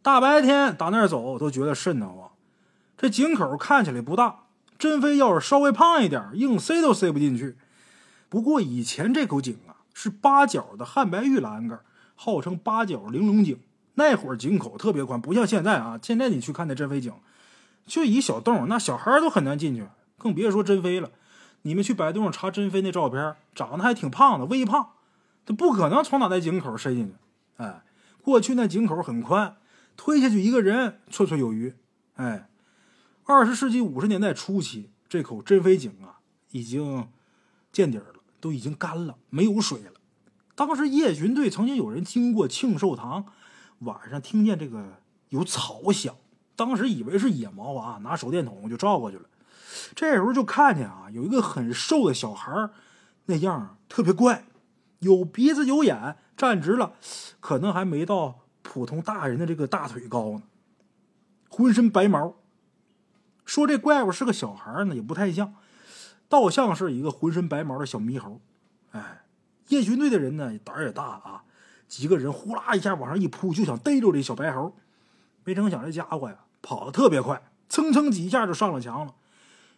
[0.00, 2.30] 大白天打那儿走都觉得瘆得慌。
[2.96, 4.44] 这井口看起来不大，
[4.78, 7.56] 珍妃要是稍微胖一点，硬塞都塞不进去。
[8.28, 11.80] 不过以前这口井啊是八角的汉白玉栏杆，
[12.14, 13.58] 号称八角玲珑井。
[13.94, 15.98] 那会儿井口特别宽，不像现在啊。
[16.00, 17.12] 现在你去看那珍妃井。
[17.84, 19.88] 就一小洞，那小孩都很难进去，
[20.18, 21.10] 更别说珍妃了。
[21.62, 24.90] 你们去百度上查珍妃那照片，长得还挺胖的，微胖，
[25.44, 27.14] 他不可能从哪那井口伸进去。
[27.56, 27.82] 哎，
[28.22, 29.56] 过去那井口很宽，
[29.96, 31.74] 推下去一个人绰绰有余。
[32.16, 32.48] 哎，
[33.30, 37.08] 二十世纪五十年代初期，这口珍妃井啊已经
[37.70, 39.92] 见底儿了，都已经干了，没有水了。
[40.54, 43.26] 当时夜巡队曾经有人经过庆寿堂，
[43.80, 46.16] 晚上听见这个有草响。
[46.56, 49.28] 当时以为是野猫啊，拿手电筒就照过去了。
[49.94, 52.70] 这时候就看见啊，有一个很瘦的小孩
[53.26, 54.46] 那样特别怪，
[55.00, 56.94] 有鼻子有眼，站直了，
[57.40, 60.44] 可能还没到普通大人的这个大腿高呢。
[61.50, 62.34] 浑身白毛，
[63.48, 65.54] 说这怪物是个小孩呢，也不太像，
[66.28, 68.42] 倒像是一个浑身白毛的小猕猴。
[68.90, 69.22] 哎，
[69.68, 71.44] 夜巡队的人呢胆儿也大啊，
[71.88, 74.76] 几个人呼啦一下往上一扑，就想逮住这小白猴，
[75.44, 76.36] 没成想这家伙呀。
[76.60, 79.14] 跑得特别快，蹭蹭几下就上了墙了。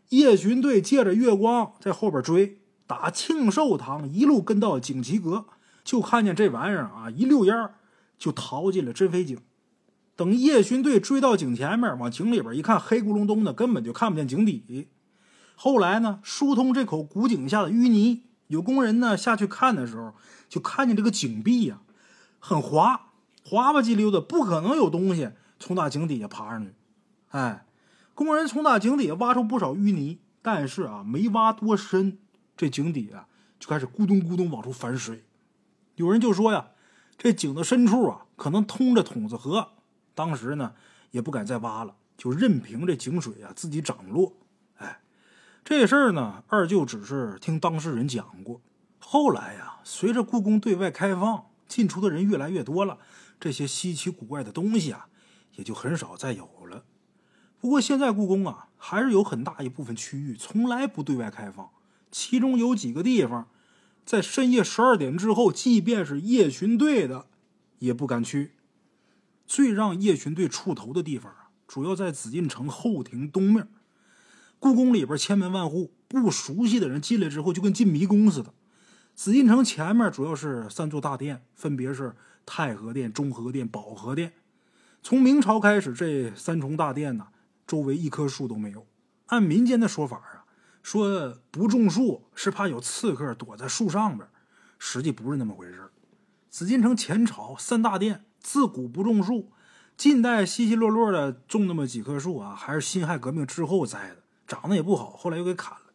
[0.09, 5.45] 夜巡队借着月光在后边追，打庆寿堂一路跟到景祺阁，
[5.85, 7.71] 就看见这玩意儿啊，一溜烟
[8.19, 9.39] 就逃进了珍妃井。
[10.21, 14.91] 等夜巡队追到井前面，往井里边一看，黑咕隆咚的，根本就看不见井底。
[15.57, 20.13] 后来呢，疏通这口古井下的淤泥，有工人呢下去看的时候，
[20.47, 21.81] 就看见这个井壁呀，
[22.39, 25.31] 很滑，滑吧唧溜的，不可能有东西。
[25.59, 26.75] 从大井底下爬上去，
[27.31, 27.65] 哎，
[28.15, 32.19] 工人从大井底下挖出不少淤泥，但是啊，没挖多深，
[32.59, 33.27] 这井底啊
[33.59, 35.25] 就开始咕咚咕咚往出反水。
[35.95, 36.67] 有人就说呀，
[37.17, 39.69] 这井的深处啊，可能通着筒子河。
[40.15, 40.75] 当时呢，
[41.11, 44.35] 也不敢再挖了，就任凭这井水啊自己涨落。
[44.77, 45.01] 哎，
[45.65, 48.61] 这事儿呢，二舅只是听当事人讲过。
[48.99, 52.99] 后来呀，随着故宫对外开放，进出的人越来越多了，
[53.39, 55.07] 这些稀奇古怪的东西啊。
[55.57, 56.85] 也就很少再有了。
[57.61, 61.69] 不过现在故宫啊，还是有很大一部分区域从来不对外开放。
[62.11, 63.49] 其中有几个地方，
[64.07, 67.27] 在深夜十二点之后，即便是夜巡队的，
[67.81, 68.53] 也不敢去。
[69.51, 73.67] 最让叶巡队出头的地方啊，主要在紫禁城后庭东面。
[74.61, 78.55] 故宫里边千门万户，不熟悉的人进来之后，就跟进迷宫似的。
[79.17, 82.15] 紫禁城前面主要是三座大殿，分别是
[82.47, 84.35] 太和殿、中和殿、保和殿。
[85.03, 87.27] 从明朝开始，这三重大殿呢，
[87.67, 88.87] 周围一棵树都没有。
[89.27, 90.45] 按民间的说法啊，
[90.81, 94.29] 说不种树是怕有刺客躲在树上边，
[94.79, 95.91] 实际不是那么回事
[96.49, 99.53] 紫禁城前朝三大殿自古不种树，
[99.97, 105.93] 近代稀稀落落的种那么几棵树啊，还是辛亥革命之后栽的，长得也不好，后来又给砍了。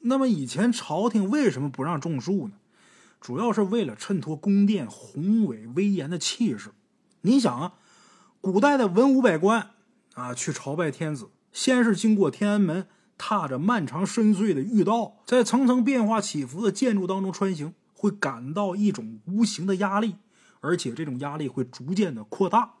[0.00, 2.54] 那么以前朝廷为什么不让种树呢？
[3.20, 6.72] 主要是为了衬托宫殿宏伟威严的气势。
[7.22, 7.74] 你想啊。
[8.40, 9.70] 古代的文武百官
[10.14, 20.16] 啊，去朝拜天子，先是经过天安门踏着漫长深邃的御道，在层层变化起伏的建筑当中穿行，会感到一种无形的压力，
[20.62, 22.76] 而且这种压力会逐渐的扩大。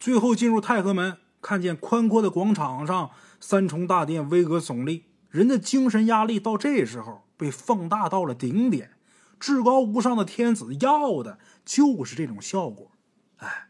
[0.00, 8.90] 最后进入太和门，看见宽阔的广场上三重大殿巍峨耸立，人的精神压力到这时候被放大到了顶点。
[9.38, 12.90] 至高无上的天子要的就是这种效果。
[13.36, 13.68] 哎，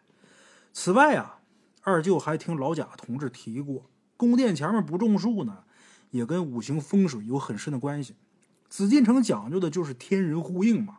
[0.73, 1.41] 此外啊，
[1.83, 5.65] 二舅还听老贾同志提过，宫殿前面不种树呢，
[6.11, 8.15] 也跟五行风水有很深的关系。
[8.69, 10.99] 紫禁城讲究的就是天人呼应嘛。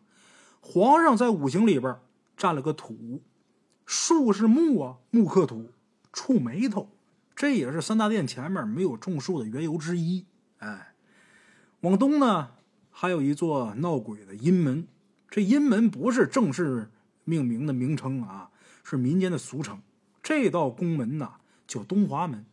[0.60, 1.96] 皇上在五行里边
[2.38, 3.24] 占了个土，
[3.86, 5.72] 树是木啊，木克土，
[6.14, 6.88] 触眉头，
[7.36, 10.26] 这也是三大殿前面没有种树的缘由之一。
[10.60, 10.94] 哎，
[11.82, 12.52] 往东呢？
[12.92, 14.88] 还有一座闹鬼的阴门，
[15.30, 16.90] 这阴门不是正式
[17.24, 18.50] 命名的名称啊，
[18.84, 19.82] 是民间的俗称。
[20.24, 21.34] 这道宫门呐
[21.68, 22.46] 叫东华门。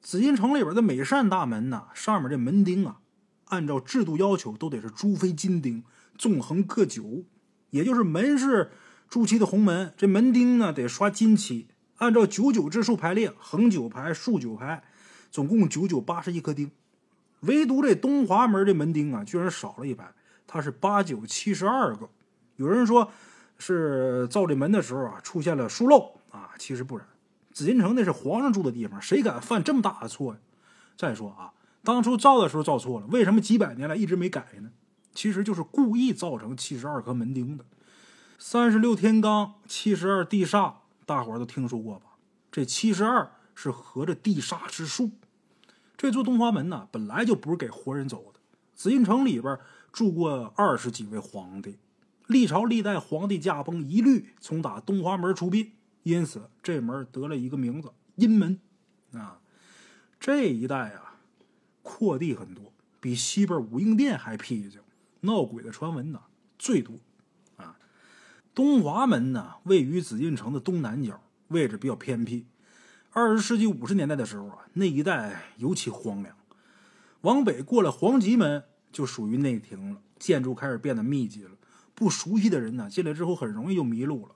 [0.00, 3.00] 紫禁城里边的每扇大门呐，上面这门钉啊，
[3.46, 5.82] 按照制度要求都得是朱飞金钉，
[6.16, 7.24] 纵横各九，
[7.70, 8.70] 也就是门是
[9.10, 14.84] 朱漆的红门，这门钉呢得刷金漆，按照九九之数排列，横九排，竖九排，
[15.32, 16.70] 总共九九八十一颗钉。
[17.40, 20.12] 唯独这东华门这门钉啊，居然少了一排，
[20.46, 22.08] 它是八九七十二个。
[22.54, 23.10] 有人说
[23.58, 27.04] 是造这门的时候啊，出现了疏漏啊，其实不然。
[27.52, 30.38] 紫禁城那是皇上住的地方，谁敢犯这么大的错呀？
[30.96, 31.50] 再说啊，
[31.82, 34.70] 当初造的时候造错了，为什么几百年来一直没改呢？
[35.12, 37.64] 其实就是故意造成七十二颗门钉的。
[38.42, 42.16] 三十六天罡，七十二地煞，大伙儿都听说过吧？
[42.50, 45.10] 这七十二是合着地煞之数。
[45.94, 48.40] 这座东华门呢，本来就不是给活人走的。
[48.74, 49.58] 紫禁城里边
[49.92, 51.76] 住过二十几位皇帝，
[52.28, 55.72] 历朝历代皇帝驾崩一律从打东华门出殡，
[56.02, 58.58] 因此这门得了一个名字——阴门。
[59.12, 59.38] 啊，
[60.18, 61.20] 这一带啊，
[61.82, 64.80] 阔地很多，比西边武英殿还僻静，
[65.20, 66.22] 闹鬼的传闻呢
[66.58, 66.96] 最多。
[68.60, 71.18] 东华门呢位于紫禁城的东南角，
[71.48, 72.44] 位置比较偏僻。
[73.10, 76.36] 二十世纪五十年代的时候啊，那一带尤其荒凉。
[77.22, 81.52] 往北过了黄极门，就属于内廷了，建筑开始变得密集了。
[81.94, 84.34] 不熟悉的人呢，进来之后很容易就迷路了。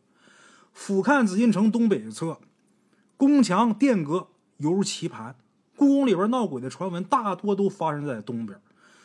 [0.73, 2.41] 俯瞰紫禁城东北侧，
[3.19, 5.37] 宫墙殿阁犹如棋盘。
[5.77, 8.59] 故宫里边闹鬼的传闻大多都发生在东边，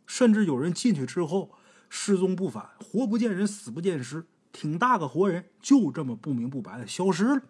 [0.08, 1.52] 甚至有人进去之后
[1.90, 7.42] 失踪不返，活不见人，死不见尸，挺大个活人就这么不明不白的消失了。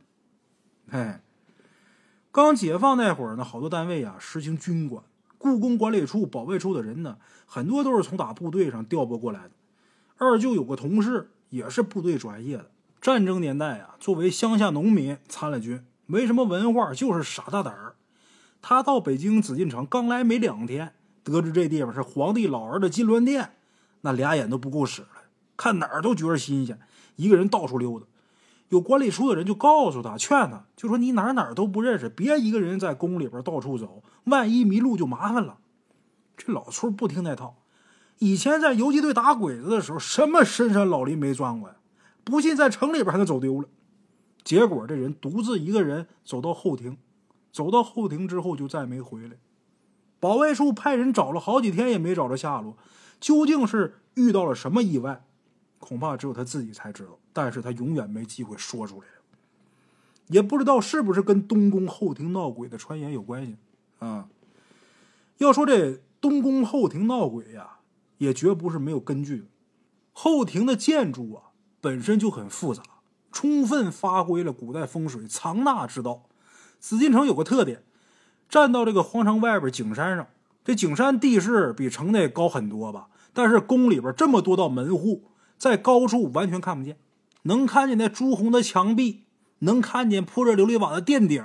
[0.89, 1.21] 哎。
[2.31, 5.03] 刚解放那会儿呢，好多单位啊实行军管，
[5.39, 9.51] 故宫管理处、保卫处的人呢，很多都是从打部队上调拨过来的。
[10.17, 12.69] 二舅有个同事也是部队专业的，
[13.01, 17.95] 战争年代啊，作为乡下农民参了军，没什么文化，就是傻大胆儿。
[18.61, 23.55] 他到北京紫禁城刚来没两天，得知这地方是皇帝老儿的金銮殿，
[24.01, 25.07] 那俩眼都不够使了，
[25.57, 26.79] 看哪儿都觉得新鲜，
[27.19, 28.05] 一个人到处溜达。
[28.69, 35.57] 有管理处的人就告诉他，劝他，就说你哪哪都不认识，别一个人在宫里边到处走，万一迷路就麻烦了。
[36.37, 37.57] 这老崔不听那套，
[38.19, 41.75] 以前在游击队打鬼子的时候，什么深山老林没钻过呀？
[42.23, 43.67] 不信在城里边还能走丢了。
[44.43, 46.97] 结果这人独自一个人走到后庭，
[47.51, 49.37] 走到后庭之后就再没回来。
[50.19, 52.77] 保卫处派人找了好几天也没找着下落，
[53.19, 55.25] 究竟是遇到了什么意外？
[55.79, 59.07] 恐怕只有他自己才知道，但是他永远没机会说出来。
[60.27, 63.55] 也不知道是不是跟东宫后庭闹鬼的传言有关系
[63.97, 64.27] 啊？
[65.37, 67.77] 要说这东宫后庭闹鬼呀，
[68.19, 69.45] 也绝不是没有根据的。
[70.11, 71.49] 后庭的建筑啊，
[71.81, 72.83] 本身就很复杂，
[73.31, 76.25] 充分发挥了古代风水藏纳之道。
[76.79, 77.83] 紫禁城有个特点，
[78.47, 80.27] 站到这个皇城外边景山上，
[80.63, 83.07] 这景山地势比城内高很多吧？
[83.33, 85.23] 但是宫里边这么多道门户。
[85.59, 86.97] 在高处完全看不见，
[87.43, 89.25] 能看见那朱红的墙壁，
[89.59, 91.43] 能看见铺着琉璃瓦的殿顶，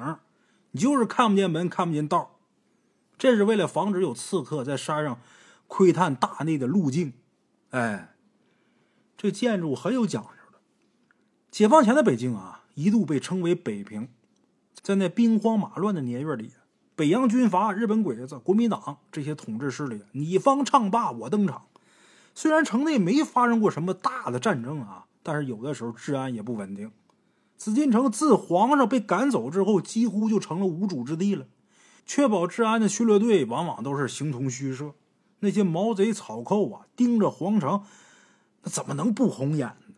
[0.70, 2.38] 你就是看不见门，看不见道。
[3.18, 5.18] 这是为了防止有刺客在山上
[5.66, 7.12] 窥探大内的路径。
[7.70, 8.14] 哎，
[9.16, 10.58] 这建筑很有讲究的。
[11.50, 14.08] 解放前的北京啊，一度被称为北平。
[14.80, 16.52] 在那兵荒马乱的年月里，
[16.94, 21.66] 北洋军阀、日本鬼子、国民党这些统治势力，你方唱罢我登场。
[22.34, 26.90] 虽然城内没发生过什么大的战争啊，但是有的时候治安也不稳定。
[27.56, 31.46] 紫禁城自皇上被赶走之后，几乎就成了无主之地了。
[32.04, 34.92] 确保治安的巡逻队往往都是形同虚设。
[35.40, 37.82] 那些毛贼草寇啊，盯着皇城，
[38.62, 39.94] 那怎么能不红眼呢？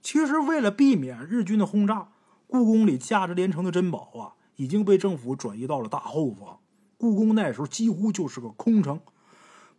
[0.00, 2.08] 其实，为了避免日军的轰炸，
[2.46, 6.58] 故宫里价值连城的珍宝啊，已经被政府转移到了大后方。
[6.96, 9.00] 故宫那时候几乎就是个空城。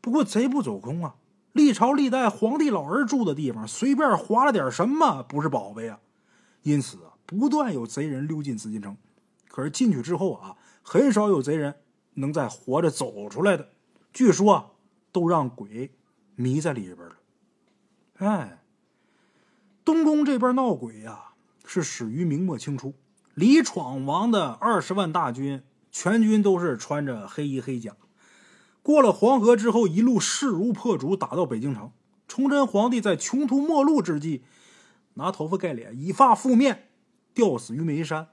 [0.02, 1.16] 不过贼不走空啊，
[1.54, 6.00] 历朝历代皇帝老儿住的地方，随便划了点什么不是宝贝啊？
[6.64, 8.98] 因此，不断有贼人溜进紫禁城。
[9.48, 11.76] 可是进去之后啊，很少有贼人
[12.16, 13.70] 能再活着走出来的。
[14.12, 14.76] 据说，
[15.12, 15.92] 都让鬼
[16.36, 17.16] 迷在里边了。
[18.18, 18.64] 哎，
[19.86, 21.34] 东宫这边闹鬼呀，
[21.66, 22.96] 是始于明末清初。
[23.36, 27.96] 李闯王的二十万大军，全军都是穿着黑衣黑甲，
[28.84, 31.92] 过了黄河之后，一路势如破竹，打到北京城。
[32.28, 34.44] 崇祯皇帝在穷途末路之际，
[35.16, 36.90] 拿头发盖脸，以发覆面，
[37.34, 38.28] 吊死于煤山。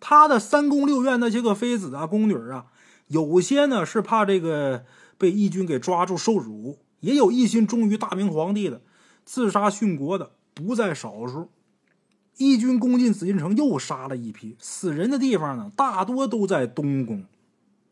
[0.00, 2.66] 他的三宫六院那些个妃子啊、宫女啊，
[3.06, 4.84] 有些呢是怕这个
[5.16, 8.82] 被义军给抓住受辱，也有一心忠于大明皇帝的，
[9.24, 11.50] 自杀殉国的不在少数。
[12.36, 17.24] 义军攻进紫禁城，又杀了一批死人的地方呢，大多都在东宫。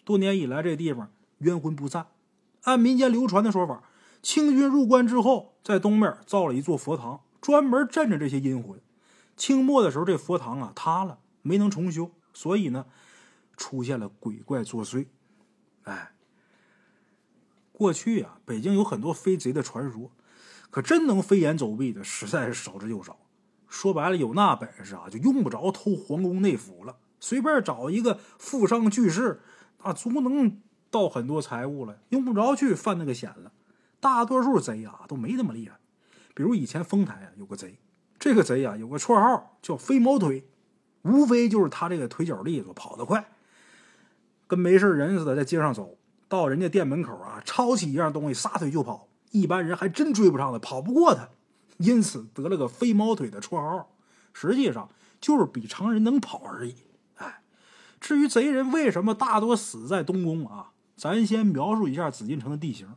[0.04, 2.08] 多年以来，这地方冤魂不散。
[2.62, 3.84] 按民间流传的说法，
[4.22, 8.80] 清军入关之后，在东面造了一座佛堂，专门镇着这些阴魂。
[9.36, 12.86] 清末的时候，这佛堂啊塌了，没能重修，所以呢，
[13.56, 15.06] 出现了鬼怪作祟。
[15.84, 16.12] 哎，
[17.70, 20.10] 过去啊，北京有很多飞贼的传说，
[20.70, 23.18] 可真能飞檐走壁的，实在是少之又少。
[23.68, 29.40] 说白了，有那本事啊，就用不着偷皇宫内府了，随便找一个富商巨士，
[29.84, 30.60] 那足能
[30.96, 33.52] 盗很多财物了，用不着去犯那个险了。
[34.00, 35.76] 大多数贼啊都没那么厉害。
[36.34, 37.78] 比如以前丰台啊有个贼，
[38.18, 40.48] 这个贼啊有个绰号叫“飞毛腿”，
[41.04, 43.28] 无非就是他这个腿脚利索，跑得快，
[44.46, 51.28] 跟没事人似的在街上走，到人家店门口啊抄起一样东西撒腿就跑，一般人还真追不上他，跑不过他。
[51.76, 53.90] 因此得了个“飞毛腿”的绰号，
[54.32, 54.88] 实际上
[55.20, 56.74] 就是比常人能跑而已。
[57.16, 57.42] 哎，
[58.00, 60.72] 至于贼人为什么大多死在东宫啊？
[60.96, 62.88] 咱先描述一下紫禁城的地形。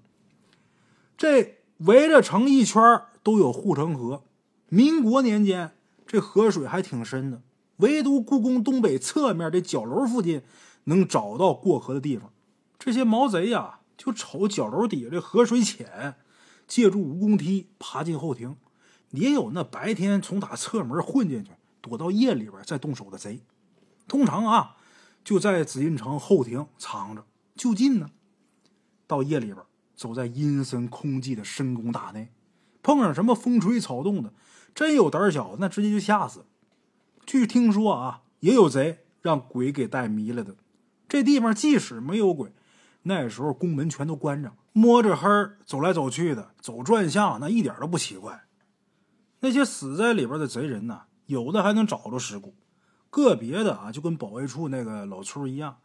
[1.18, 2.82] 这围着城一圈
[3.22, 4.24] 都有护城河，
[4.70, 5.76] 民国年间
[6.08, 7.42] 这河水还挺深的，
[7.78, 10.42] 唯独故宫东北侧面这角楼附近
[10.86, 12.32] 能找到过河的地方。
[12.78, 16.16] 这些毛贼呀，就瞅角楼底下这河水浅，
[16.66, 18.56] 借助蜈蚣梯爬进后庭。
[19.12, 23.42] 也有那白天从打侧门混进去，躲到夜里边再动手的贼。
[24.08, 24.78] 通常啊，
[25.24, 27.26] 就在紫禁城后庭藏着。
[27.60, 28.12] 就近呢，
[29.06, 29.58] 到夜里边，
[29.94, 32.32] 走在阴森空寂的深宫大内，
[32.82, 34.32] 碰上什么风吹草动的，
[34.74, 36.46] 真有胆小，那直接就吓死了。
[37.26, 40.56] 据听说啊，也有贼让鬼给带迷了的。
[41.10, 42.54] 这地方即使没有鬼，
[43.02, 45.28] 那时候宫门全都关着，摸着黑
[45.66, 48.46] 走来走去的，走转向，那一点都不奇怪。
[49.42, 52.56] 那些死在里边的贼人呢，有的还能找着尸骨，
[53.10, 55.80] 个别的啊就跟保卫处那个老崔一样，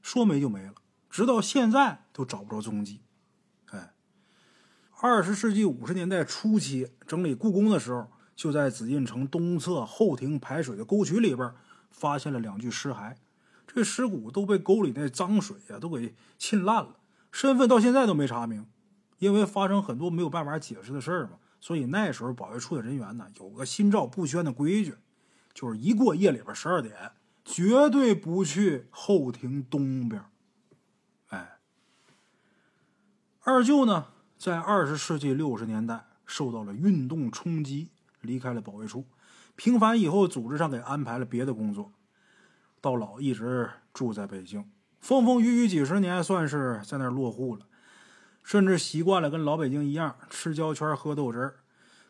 [0.00, 0.72] 说没就没了，
[1.08, 3.00] 直到现在都找不着踪迹。
[3.66, 3.94] 哎，
[5.00, 11.52] 二十世纪五十年代初期整理故宫的时候，就在紫禁城东侧后庭排水的沟渠里边
[11.90, 13.16] 发现了两具尸骸，
[13.66, 16.96] 这尸骨都被沟里那脏水啊都给浸烂了，
[17.32, 18.66] 身份到现在都没查明，
[19.18, 21.38] 因为发生很多没有办法解释的事儿嘛。
[21.58, 24.96] 所以那时候保卫处的人员呢，有个心照不宣的规矩，
[25.54, 27.12] 就是一过夜里边十二点，
[27.44, 30.22] 绝对不去后庭东边。
[31.28, 31.58] 哎，
[33.48, 39.06] 二舅呢，在二十世纪六十年代受到了运动冲击，离开了保卫处。
[39.54, 41.92] 平反以后，组织上给安排了别的工作，
[42.80, 44.68] 到老一直住在北京，
[44.98, 47.68] 风风雨雨几十年，算是在那儿落户了。
[48.42, 51.60] 甚至习惯了跟老北京一样吃焦圈、喝豆汁儿。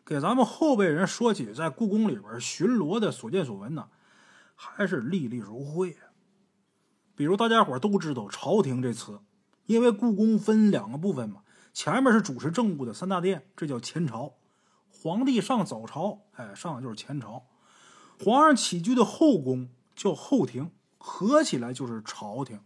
[0.03, 3.89] 给咱们后辈人说起在故宫里边巡逻的所见所闻呢，
[4.55, 5.97] 还是历历如绘。
[7.15, 9.19] 比如大家伙都知道“朝廷”这词，
[9.67, 11.41] 因为故宫分两个部分嘛，
[11.71, 14.33] 前面是主持政务的三大殿，这叫前朝；
[14.89, 17.43] 皇帝上早朝，哎，上的就是前朝；
[18.23, 22.59] 皇上起居的后宫叫后庭，合起来就是朝廷。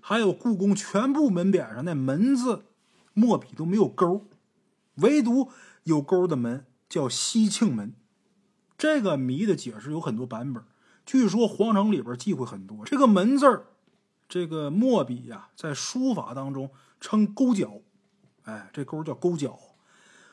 [0.00, 2.64] 还有故宫全部门匾上那门字。
[3.12, 4.28] 墨笔都没有勾，
[4.94, 5.50] 唯独
[5.82, 7.92] 有勾的门叫西庆门。
[8.78, 10.62] 这个谜的解释有很多版本。
[11.04, 12.84] 据说皇城里边忌讳很多。
[12.84, 13.66] 这个门字儿，
[14.30, 16.70] 这个墨笔呀，在书法当中
[17.00, 17.82] 称勾角，
[18.44, 19.58] 哎，这勾叫勾角。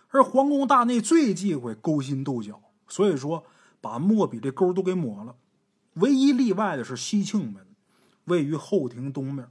[0.10, 3.43] 而皇宫大内最忌讳勾心斗角，所以说
[3.82, 5.36] 把墨笔这勾都给抹了。
[5.95, 7.66] 唯一例外的是西庆门，
[8.26, 9.50] 位于后庭东面。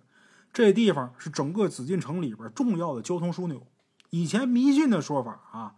[0.52, 3.66] 这地方是整个紫禁城里边重要的交通枢纽。
[4.10, 5.74] 以前迷信的说法啊，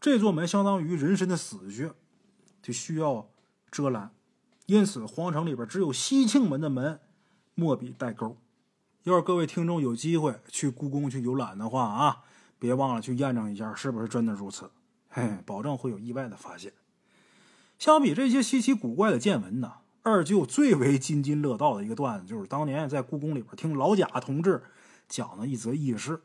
[0.00, 1.92] 这座门相当于人参的死穴，
[2.62, 3.28] 就需要
[3.72, 4.14] 遮拦。
[4.66, 7.00] 因此，皇城里边只有西庆门的门
[7.54, 8.36] 墨笔带钩。
[9.04, 12.22] 要是各位听众有机会去故宫去游览的话啊，
[12.58, 14.70] 别忘了去验证一下是不是真的如此，
[15.08, 16.72] 嘿，保证会有意外的发现。
[17.78, 24.62] 相比这些稀奇古怪的见闻呢，二舅最为津津乐道的一个段子，就是当年在故宫里边听老贾同志
[25.08, 26.22] 讲的一则轶事。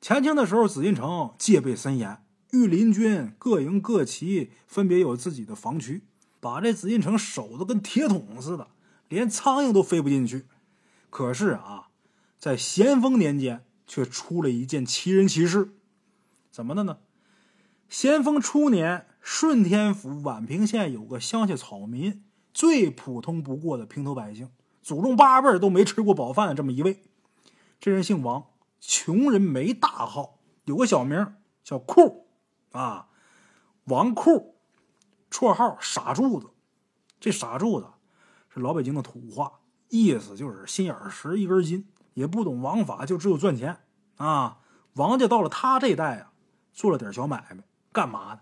[0.00, 2.22] 前清的时候，紫禁城戒备森严，
[2.52, 6.04] 御林军各营各旗，分别有自己的防区，
[6.38, 8.68] 把这紫禁城守得跟铁桶似的，
[9.08, 10.46] 连苍蝇都飞不进去。
[11.10, 11.88] 可是啊，
[12.38, 15.74] 在咸丰年间却出了一件奇人奇事，
[16.50, 16.98] 怎么的呢？
[17.88, 24.50] 咸丰初年，顺天府宛平县有个乡下草民，最普通不过的平头百姓，
[24.82, 27.02] 祖宗八辈都没吃过饱饭的这么一位。
[27.80, 28.44] 这人姓王，
[28.78, 31.34] 穷人没大号，有个小名
[31.64, 32.26] 叫库，
[32.72, 33.08] 啊，
[33.84, 34.56] 王库，
[35.30, 36.48] 绰号傻柱子。
[37.18, 37.86] 这傻柱子
[38.48, 39.52] 是老北京的土话。
[39.88, 43.78] 意思就是心眼实，一根筋，也不懂王法，就只有赚钱
[44.16, 44.58] 啊！
[44.94, 46.32] 王家到了他这代啊，
[46.72, 48.40] 做了点小买卖，干嘛呢？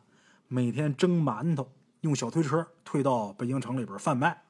[0.48, 4.42] 每天蒸馒头，用小推车推到北京城里边贩卖。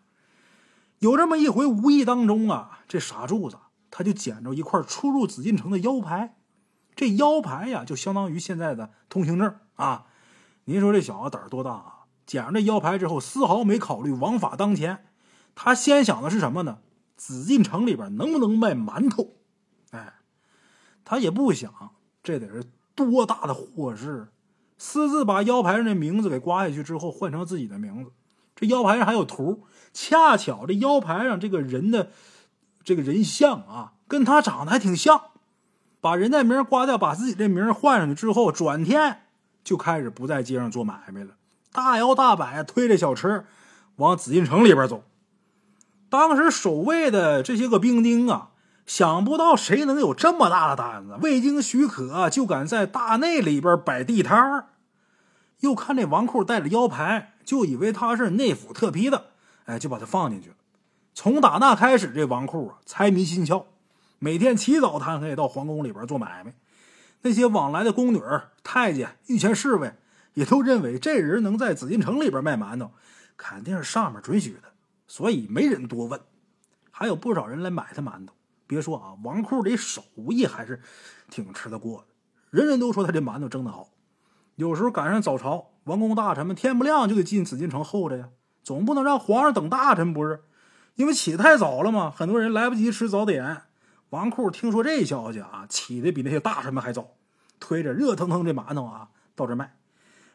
[1.01, 3.59] 有这么一回，无意当中啊，这傻柱子
[3.91, 6.37] 他就捡着一块出入紫禁城的腰牌。
[6.95, 10.07] 这腰牌呀，就相当于现在的通行证啊！
[10.65, 11.95] 您说这小子胆儿多大啊？
[12.25, 15.06] 捡着这腰牌之后，丝毫没考虑王法当前，
[15.57, 16.79] 他先想的是什么呢？
[17.17, 19.33] 紫禁城里边能不能卖馒头？
[19.91, 20.13] 哎，
[21.03, 21.73] 他也不想，
[22.23, 22.63] 这得是
[22.95, 24.29] 多大的祸事！
[24.77, 28.13] 私自把腰牌上的名字给刮下去之后，换成自己的名字。
[28.55, 32.11] 这腰牌上还有图，恰巧这腰牌上这个人的
[32.85, 35.31] 这个人像啊，跟他长得还挺像。
[36.03, 39.23] 把人家名刮掉，把自己这名换上去之后，转天
[39.65, 41.37] 就开始不在街上做买卖了，
[41.73, 43.47] 大摇大摆推着小车
[43.97, 45.03] 往紫禁城里边走。
[46.09, 48.51] 当时守卫的这些个兵丁啊，
[48.87, 54.67] 想不到谁能有这么大的胆子，未经许可就敢在大内里边摆地摊儿。
[55.61, 59.27] 又看这王库带着腰牌，就以为他是内府特批的，
[59.65, 60.55] 哎，就把他放进去了。
[61.15, 63.65] 从打那开始，这王库啊财迷心窍，
[64.19, 66.55] 每天起早贪黑到皇宫里边做买卖。
[67.23, 68.21] 那些往来的宫女、
[68.63, 69.95] 太监、御前侍卫
[70.35, 72.93] 也都认为这人能在紫禁城里边卖馒头，
[73.37, 74.76] 肯定是上面准许的。
[75.07, 76.21] 所以没人多问，
[76.91, 78.35] 还有不少人来买他馒头。
[78.67, 80.81] 别说啊，王库这手艺还是
[81.31, 82.07] 挺吃得过的，
[82.51, 83.91] 人人都说他这馒头蒸得好。
[84.57, 88.29] 有时候赶上早朝，王公大臣们天不亮就得进紫禁城候着呀，
[88.65, 90.43] 总不能让皇上等大臣不是？
[90.97, 93.63] 因为起得太早了嘛，很多人来不及吃早点。
[94.11, 97.11] 王库听说这消息啊，起的比那些大臣们还早，
[97.61, 99.77] 推着热腾腾的馒头啊到这卖。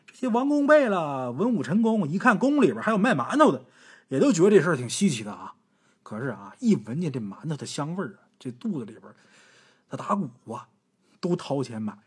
[0.05, 3.63] 这些王公贝了、文武臣工一看宫里边还有卖馒头的。
[4.11, 5.53] 也都觉得这事儿挺稀奇的啊，
[6.03, 9.03] 可是啊，一闻见这馒头的香味儿啊，这肚子里边
[9.89, 10.67] 他打鼓啊，
[11.21, 11.97] 都掏钱买。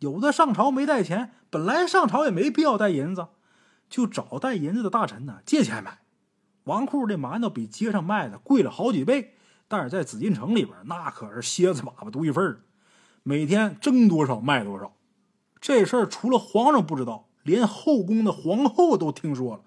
[0.00, 3.28] 有的上朝没带钱，本来上朝也没必要带银子，
[3.88, 6.00] 就找带银子的大臣呢借钱买。
[6.64, 9.32] 王库这馒头比街上卖的贵了好几倍，
[9.66, 12.60] 但是在紫禁城里边那可是蝎子粑粑独一份儿，
[13.22, 14.94] 每天蒸多少卖多少。
[15.58, 19.62] 这事儿除了皇上不知道，连后宫的皇后都听说了。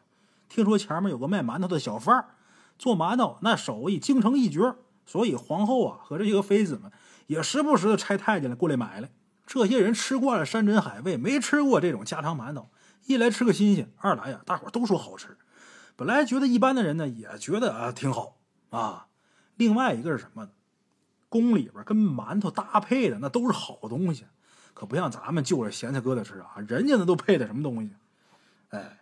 [0.50, 2.30] 听说前面有个卖馒头的小贩儿
[2.78, 4.76] 做馒头那手艺精诚一绝，
[5.06, 6.92] 所以皇后啊和这些个妃子们
[7.28, 9.12] 也时不时的差太监来过来买来。
[9.46, 12.70] 这些人吃惯了山珍海味，没吃过这种家常馒头，
[13.06, 15.38] 一来吃个新鲜，二来呀，大伙都说好吃。
[15.96, 18.38] 本来觉得一般的人呢，也觉得啊挺好
[18.70, 19.08] 啊。
[19.56, 20.52] 另外一个是什么呢？
[21.30, 24.26] 宫里边跟馒头搭配的那都是好东西，
[24.74, 27.92] 可不像咱们就着咸菜疙瘩吃啊，人家那都配的什么东西？
[28.70, 28.99] 哎。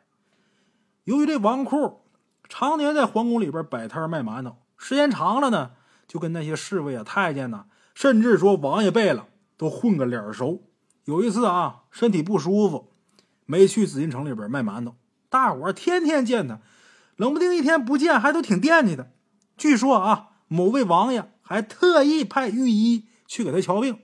[1.08, 2.02] 由于这王库
[2.50, 5.72] 常年在皇宫里边摆摊卖馒头，时间长了呢，
[6.06, 10.64] 就跟那些侍卫啊、太监呢，甚至说王爷辈了，都混个脸熟。
[11.06, 12.92] 有一次啊，身体不舒服，
[13.46, 14.96] 没去紫禁城里边卖馒头，
[15.30, 16.60] 大伙天天见他，
[17.16, 19.14] 冷不丁一天不见，还都挺惦记的。
[19.56, 24.00] 据说啊，某位王爷还特意派御医去给他瞧病，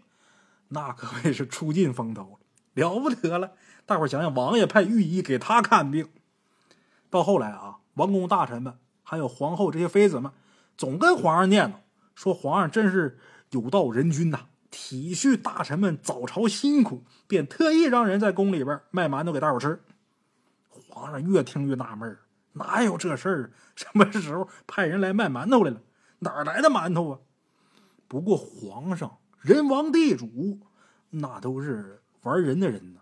[0.69, 2.39] 那可谓是出尽风头了，
[2.75, 3.51] 了不得了。
[3.85, 6.07] 大伙想想，王爷派御医给他看病。
[7.13, 10.31] 到后来啊，王公大臣们还有皇后这些妃子们，
[10.75, 11.73] 总跟皇上念叨，
[12.15, 13.19] 说皇上真是
[13.51, 19.79] 有道人君呐，体恤大臣们早朝辛苦，便特意让人在宫里边卖馒头给大伙吃。
[20.71, 22.17] 皇上越听越纳闷
[22.53, 23.51] 哪有这事儿？
[23.77, 25.83] 什么时候派人来卖馒头来了？
[26.17, 27.19] 哪来的馒头啊？
[28.07, 30.61] 不过皇上人王地主，
[31.11, 33.01] 那都是玩人的人呐，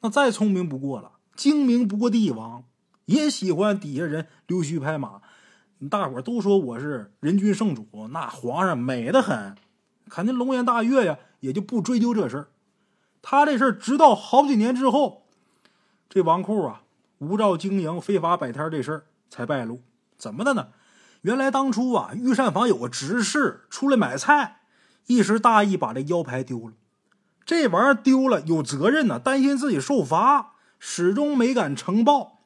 [0.00, 2.64] 那再聪明不过了，精明不过帝王。
[3.10, 5.20] 也喜欢底下人溜须拍马，
[5.90, 9.56] 大伙都说我是人君圣主，那皇上美得很。
[10.08, 12.48] 肯定龙颜大悦呀，也就不追究这事儿。
[13.20, 15.26] 他这事儿直到好几年之后，
[16.08, 16.82] 这王库啊
[17.18, 19.82] 无照经营、非法摆摊这事儿才败露。
[20.16, 20.68] 怎么的呢？
[21.22, 24.60] 原来当初啊，御膳房有个执事出来买菜，
[25.08, 26.74] 一时大意把这腰牌丢了。
[27.44, 32.36] 这玩意儿丢了有责任呢，担心自己受罚，始终没敢呈报。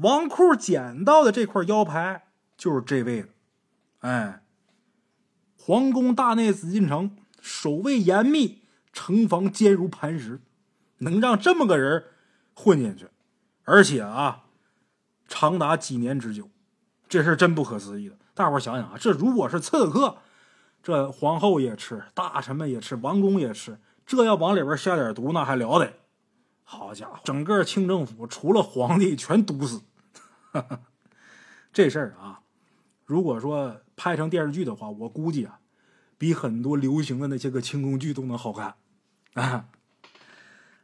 [0.00, 3.28] 王库捡到的这块腰牌就是这位的，
[4.00, 4.42] 哎，
[5.58, 10.40] 皇宫大内紫禁城守卫严密，城防坚如磐石，
[10.98, 12.04] 能让这么个人
[12.54, 13.08] 混进去，
[13.64, 14.44] 而且啊，
[15.28, 16.48] 长达几年之久，
[17.08, 18.16] 这事真不可思议的。
[18.32, 20.16] 大伙想想啊，这如果是刺客，
[20.82, 25.92] 这皇后也吃，大臣们也吃，王公也吃，这要往里边下点毒，那还了得？
[26.64, 29.82] 好家伙，整个清政府除了皇帝全毒死。
[31.72, 32.40] 这事儿啊，
[33.04, 35.60] 如果说拍成电视剧的话，我估计啊，
[36.18, 38.74] 比很多流行的那些个清宫剧都能好看
[39.34, 39.66] 啊。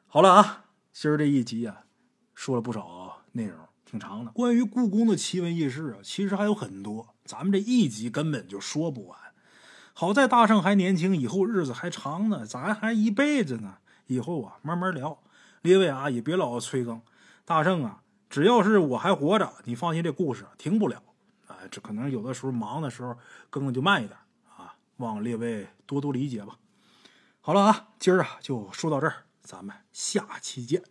[0.07, 1.85] 好了啊，今儿这一集啊，
[2.35, 4.31] 说了不少内容，挺长的。
[4.31, 9.19] 关于故宫的奇闻异事啊，其实还有很多，咱们这一集根本就说不完。
[9.93, 15.23] 好在大圣还年轻，以后日子还长呢，咱还一辈子呢，以后啊慢慢聊。
[15.63, 17.03] 列位啊，也别老催更，
[17.45, 18.03] 大圣啊。
[18.29, 21.03] 只要是我还活着，你放心，这故事停不了。
[21.47, 23.17] 啊，这可能有的时候忙的时候
[23.51, 24.19] 更的就慢一点
[24.57, 26.59] 啊，望列位多多理解吧。
[27.41, 30.83] 好了啊，今儿啊就说到这儿，咱们下期见。